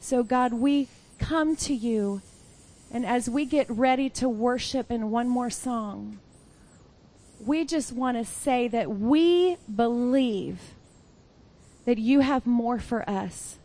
So, 0.00 0.22
God, 0.22 0.54
we 0.54 0.88
come 1.18 1.56
to 1.56 1.74
you, 1.74 2.22
and 2.90 3.06
as 3.06 3.30
we 3.30 3.44
get 3.44 3.70
ready 3.70 4.08
to 4.10 4.28
worship 4.28 4.90
in 4.90 5.10
one 5.10 5.28
more 5.28 5.50
song, 5.50 6.18
we 7.44 7.64
just 7.64 7.92
want 7.92 8.16
to 8.16 8.24
say 8.24 8.68
that 8.68 8.90
we 8.90 9.56
believe 9.74 10.74
that 11.84 11.98
you 11.98 12.20
have 12.20 12.46
more 12.46 12.78
for 12.78 13.08
us 13.08 13.58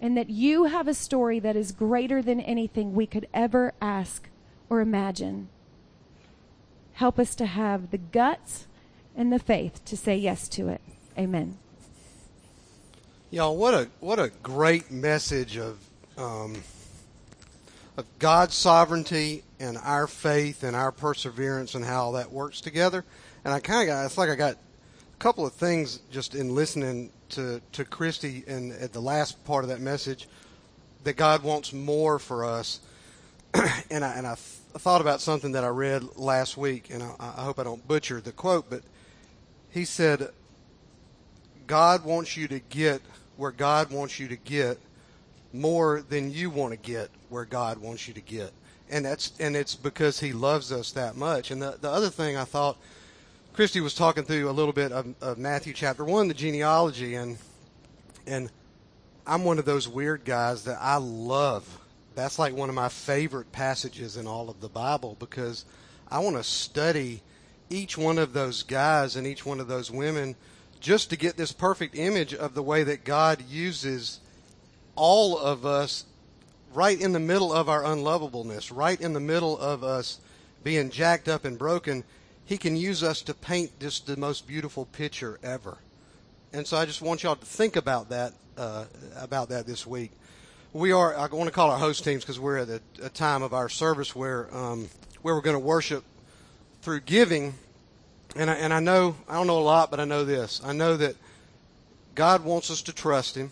and 0.00 0.16
that 0.16 0.30
you 0.30 0.64
have 0.64 0.88
a 0.88 0.94
story 0.94 1.38
that 1.38 1.56
is 1.56 1.72
greater 1.72 2.20
than 2.20 2.40
anything 2.40 2.94
we 2.94 3.06
could 3.06 3.26
ever 3.32 3.72
ask 3.80 4.28
or 4.68 4.80
imagine. 4.80 5.48
Help 6.94 7.18
us 7.18 7.34
to 7.34 7.46
have 7.46 7.90
the 7.90 7.98
guts 7.98 8.66
and 9.16 9.32
the 9.32 9.38
faith 9.38 9.84
to 9.84 9.96
say 9.96 10.16
yes 10.16 10.48
to 10.48 10.68
it. 10.68 10.80
Amen. 11.18 11.58
Y'all, 13.30 13.56
what 13.56 13.74
a 13.74 13.88
what 14.00 14.18
a 14.18 14.30
great 14.42 14.90
message 14.90 15.56
of 15.56 15.78
um, 16.16 16.54
of 17.96 18.06
God's 18.18 18.54
sovereignty 18.54 19.44
and 19.60 19.78
our 19.78 20.06
faith 20.06 20.62
and 20.62 20.74
our 20.74 20.92
perseverance 20.92 21.74
and 21.74 21.84
how 21.84 22.12
that 22.12 22.32
works 22.32 22.60
together. 22.60 23.04
And 23.44 23.52
I 23.52 23.60
kind 23.60 23.82
of 23.82 23.94
got 23.94 24.04
it's 24.04 24.18
like 24.18 24.30
I 24.30 24.34
got 24.34 24.54
a 24.54 25.16
couple 25.18 25.46
of 25.46 25.52
things 25.52 26.00
just 26.10 26.34
in 26.34 26.54
listening 26.54 27.10
to 27.30 27.60
to 27.72 27.84
Christy 27.84 28.44
and 28.46 28.72
at 28.72 28.92
the 28.92 29.00
last 29.00 29.44
part 29.44 29.64
of 29.64 29.70
that 29.70 29.80
message 29.80 30.28
that 31.04 31.16
God 31.16 31.42
wants 31.42 31.72
more 31.72 32.18
for 32.18 32.44
us. 32.44 32.80
and 33.90 34.04
I 34.04 34.14
and 34.14 34.26
I, 34.26 34.34
th- 34.34 34.82
thought 34.82 35.00
about 35.00 35.20
something 35.20 35.52
that 35.52 35.62
I 35.62 35.68
read 35.68 36.16
last 36.16 36.56
week, 36.56 36.88
and 36.90 37.02
I, 37.02 37.14
I 37.20 37.44
hope 37.44 37.58
I 37.58 37.64
don't 37.64 37.86
butcher 37.86 38.20
the 38.20 38.32
quote, 38.32 38.68
but 38.68 38.82
he 39.70 39.84
said, 39.84 40.30
"God 41.66 42.04
wants 42.04 42.36
you 42.36 42.48
to 42.48 42.58
get." 42.58 43.02
where 43.36 43.50
God 43.50 43.90
wants 43.90 44.18
you 44.18 44.28
to 44.28 44.36
get 44.36 44.78
more 45.54 46.02
than 46.02 46.32
you 46.32 46.50
want 46.50 46.72
to 46.72 46.76
get 46.76 47.10
where 47.28 47.44
God 47.44 47.78
wants 47.78 48.08
you 48.08 48.14
to 48.14 48.20
get. 48.20 48.52
And 48.90 49.04
that's 49.04 49.32
and 49.38 49.56
it's 49.56 49.74
because 49.74 50.20
he 50.20 50.32
loves 50.32 50.72
us 50.72 50.92
that 50.92 51.16
much. 51.16 51.50
And 51.50 51.62
the 51.62 51.78
the 51.80 51.90
other 51.90 52.10
thing 52.10 52.36
I 52.36 52.44
thought 52.44 52.76
Christy 53.54 53.80
was 53.80 53.94
talking 53.94 54.24
through 54.24 54.50
a 54.50 54.52
little 54.52 54.72
bit 54.72 54.92
of, 54.92 55.14
of 55.22 55.38
Matthew 55.38 55.72
chapter 55.72 56.04
1 56.04 56.28
the 56.28 56.34
genealogy 56.34 57.14
and 57.14 57.38
and 58.26 58.50
I'm 59.26 59.44
one 59.44 59.58
of 59.58 59.64
those 59.64 59.88
weird 59.88 60.24
guys 60.24 60.64
that 60.64 60.78
I 60.80 60.96
love. 60.96 61.80
That's 62.14 62.38
like 62.38 62.54
one 62.54 62.68
of 62.68 62.74
my 62.74 62.88
favorite 62.88 63.50
passages 63.52 64.16
in 64.16 64.26
all 64.26 64.50
of 64.50 64.60
the 64.60 64.68
Bible 64.68 65.16
because 65.18 65.64
I 66.10 66.18
want 66.18 66.36
to 66.36 66.44
study 66.44 67.22
each 67.70 67.96
one 67.96 68.18
of 68.18 68.32
those 68.32 68.62
guys 68.62 69.16
and 69.16 69.26
each 69.26 69.46
one 69.46 69.60
of 69.60 69.68
those 69.68 69.90
women 69.90 70.36
just 70.80 71.10
to 71.10 71.16
get 71.16 71.36
this 71.36 71.52
perfect 71.52 71.96
image 71.96 72.34
of 72.34 72.54
the 72.54 72.62
way 72.62 72.82
that 72.82 73.04
God 73.04 73.42
uses 73.48 74.20
all 74.96 75.38
of 75.38 75.64
us 75.64 76.04
right 76.72 77.00
in 77.00 77.12
the 77.12 77.20
middle 77.20 77.52
of 77.52 77.68
our 77.68 77.82
unlovableness, 77.82 78.70
right 78.74 79.00
in 79.00 79.12
the 79.12 79.20
middle 79.20 79.58
of 79.58 79.84
us 79.84 80.18
being 80.62 80.90
jacked 80.90 81.28
up 81.28 81.44
and 81.44 81.58
broken. 81.58 82.04
He 82.44 82.58
can 82.58 82.76
use 82.76 83.02
us 83.02 83.22
to 83.22 83.34
paint 83.34 83.78
just 83.80 84.06
the 84.06 84.16
most 84.16 84.46
beautiful 84.46 84.86
picture 84.86 85.38
ever. 85.42 85.78
And 86.52 86.66
so 86.66 86.76
I 86.76 86.84
just 86.84 87.00
want 87.00 87.22
y'all 87.22 87.36
to 87.36 87.46
think 87.46 87.76
about 87.76 88.10
that 88.10 88.32
uh, 88.56 88.84
about 89.16 89.48
that 89.48 89.66
this 89.66 89.86
week. 89.86 90.12
We 90.72 90.92
are. 90.92 91.16
I 91.16 91.26
want 91.26 91.46
to 91.46 91.52
call 91.52 91.70
our 91.70 91.78
host 91.78 92.04
teams 92.04 92.22
because 92.22 92.38
we're 92.38 92.58
at 92.58 92.68
a, 92.68 92.80
a, 93.02 93.08
time 93.08 93.42
of 93.42 93.52
our 93.52 93.68
service 93.68 94.14
where 94.14 94.54
um, 94.54 94.88
where 95.22 95.34
we're 95.34 95.40
going 95.40 95.56
to 95.56 95.60
worship 95.60 96.04
through 96.82 97.00
giving. 97.00 97.54
And 98.36 98.50
I, 98.50 98.54
and 98.54 98.72
I 98.72 98.80
know 98.80 99.16
I 99.28 99.34
don't 99.34 99.46
know 99.46 99.58
a 99.58 99.60
lot, 99.60 99.90
but 99.90 100.00
I 100.00 100.04
know 100.04 100.24
this. 100.24 100.60
I 100.64 100.72
know 100.72 100.96
that 100.96 101.16
God 102.14 102.44
wants 102.44 102.70
us 102.70 102.82
to 102.82 102.92
trust 102.92 103.36
Him. 103.36 103.50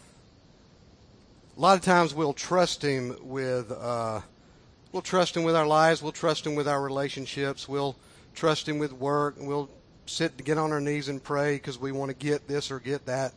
A 1.54 1.60
lot 1.60 1.76
of 1.76 1.84
times 1.84 2.14
we'll 2.14 2.32
trust 2.32 2.82
Him 2.82 3.14
with 3.20 3.70
uh, 3.70 4.22
we'll 4.90 5.02
trust 5.02 5.36
Him 5.36 5.44
with 5.44 5.54
our 5.54 5.66
lives. 5.66 6.02
We'll 6.02 6.12
trust 6.12 6.46
Him 6.46 6.54
with 6.54 6.66
our 6.66 6.82
relationships. 6.82 7.68
We'll 7.68 7.94
trust 8.34 8.66
Him 8.66 8.78
with 8.78 8.92
work. 8.92 9.34
We'll 9.38 9.68
sit 10.06 10.42
get 10.44 10.56
on 10.56 10.72
our 10.72 10.80
knees 10.80 11.08
and 11.08 11.22
pray 11.22 11.56
because 11.56 11.78
we 11.78 11.92
want 11.92 12.08
to 12.10 12.16
get 12.16 12.48
this 12.48 12.70
or 12.70 12.80
get 12.80 13.04
that. 13.04 13.34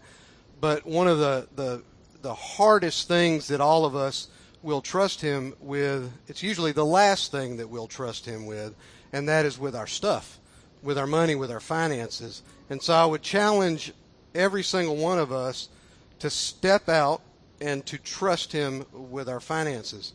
But 0.62 0.86
one 0.86 1.10
of 1.10 1.20
the, 1.20 1.48
the 1.56 1.84
the 2.22 2.34
hardest 2.34 3.10
things 3.10 3.50
that 3.50 3.60
all 3.60 3.86
of 3.86 3.96
us 3.98 4.30
will 4.64 4.82
trust 4.82 5.22
him 5.22 5.54
with, 5.60 6.12
it's 6.28 6.42
usually 6.42 6.72
the 6.72 6.86
last 6.86 7.32
thing 7.32 7.58
that 7.58 7.70
we'll 7.70 7.86
trust 7.86 8.26
him 8.26 8.48
with, 8.48 8.74
and 9.14 9.30
that 9.30 9.46
is 9.46 9.60
with 9.60 9.76
our 9.76 9.86
stuff, 9.86 10.40
with 10.82 10.98
our 10.98 11.06
money, 11.06 11.36
with 11.36 11.52
our 11.52 11.60
finances. 11.60 12.42
And 12.70 12.82
so 12.82 12.96
I 12.96 13.06
would 13.06 13.22
challenge 13.22 13.94
every 14.34 14.64
single 14.64 14.96
one 14.96 15.20
of 15.20 15.32
us 15.32 15.70
to 16.18 16.32
step 16.32 16.90
out 16.90 17.22
and 17.62 17.86
to 17.86 17.98
trust 17.98 18.52
him 18.52 18.86
with 18.92 19.30
our 19.30 19.40
finances. 19.40 20.14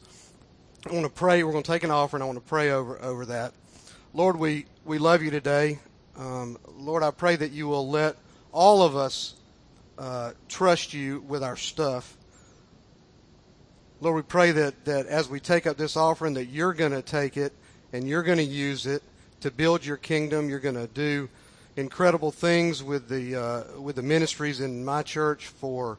I 0.89 0.93
want 0.93 1.05
to 1.05 1.13
pray. 1.13 1.43
We're 1.43 1.53
going 1.53 1.65
to 1.65 1.73
take 1.73 1.85
an 1.85 1.91
offering. 1.91 2.23
I 2.23 2.27
want 2.27 2.39
to 2.39 2.49
pray 2.49 2.71
over 2.71 3.01
over 3.03 3.27
that. 3.27 3.53
Lord, 4.13 4.37
we, 4.37 4.67
we 4.85 4.99
love 4.99 5.23
you 5.23 5.31
today. 5.31 5.79
Um, 6.17 6.59
Lord, 6.77 7.03
I 7.03 7.11
pray 7.11 7.37
that 7.37 7.53
you 7.53 7.69
will 7.69 7.89
let 7.89 8.17
all 8.51 8.83
of 8.83 8.97
us 8.97 9.35
uh, 9.99 10.33
trust 10.49 10.93
you 10.93 11.21
with 11.29 11.45
our 11.45 11.57
stuff. 11.57 12.17
Lord, 14.01 14.17
we 14.17 14.23
pray 14.23 14.51
that, 14.53 14.85
that 14.87 15.07
as 15.07 15.29
we 15.29 15.39
take 15.39 15.67
up 15.67 15.77
this 15.77 15.97
offering, 15.97 16.35
that 16.35 16.47
you're 16.47 16.73
going 16.73 16.93
to 16.93 17.03
take 17.03 17.37
it 17.37 17.53
and 17.93 18.09
you're 18.09 18.23
going 18.23 18.39
to 18.39 18.45
use 18.45 18.87
it 18.87 19.03
to 19.41 19.51
build 19.51 19.85
your 19.85 19.99
kingdom. 19.99 20.49
You're 20.49 20.59
going 20.59 20.75
to 20.75 20.87
do 20.87 21.29
incredible 21.77 22.31
things 22.33 22.83
with 22.83 23.09
the 23.09 23.37
uh, 23.37 23.81
with 23.81 23.97
the 23.97 24.03
ministries 24.03 24.61
in 24.61 24.85
my 24.85 25.03
church 25.03 25.47
for 25.47 25.99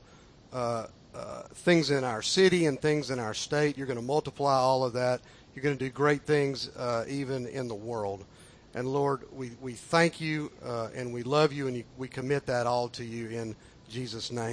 uh, 0.51 0.87
uh, 1.13 1.43
things 1.53 1.91
in 1.91 2.03
our 2.03 2.21
city 2.21 2.65
and 2.65 2.81
things 2.81 3.11
in 3.11 3.19
our 3.19 3.33
state. 3.33 3.77
You're 3.77 3.87
going 3.87 3.99
to 3.99 4.05
multiply 4.05 4.55
all 4.55 4.83
of 4.83 4.93
that. 4.93 5.21
You're 5.53 5.63
going 5.63 5.77
to 5.77 5.83
do 5.83 5.89
great 5.89 6.23
things 6.23 6.69
uh, 6.77 7.05
even 7.07 7.47
in 7.47 7.67
the 7.67 7.75
world. 7.75 8.25
And 8.73 8.87
Lord, 8.87 9.23
we, 9.31 9.51
we 9.59 9.73
thank 9.73 10.21
you 10.21 10.51
uh, 10.63 10.89
and 10.95 11.13
we 11.13 11.23
love 11.23 11.51
you 11.51 11.67
and 11.67 11.75
you, 11.75 11.83
we 11.97 12.07
commit 12.07 12.45
that 12.45 12.67
all 12.67 12.87
to 12.89 13.03
you 13.03 13.27
in 13.27 13.55
Jesus' 13.89 14.31
name. 14.31 14.49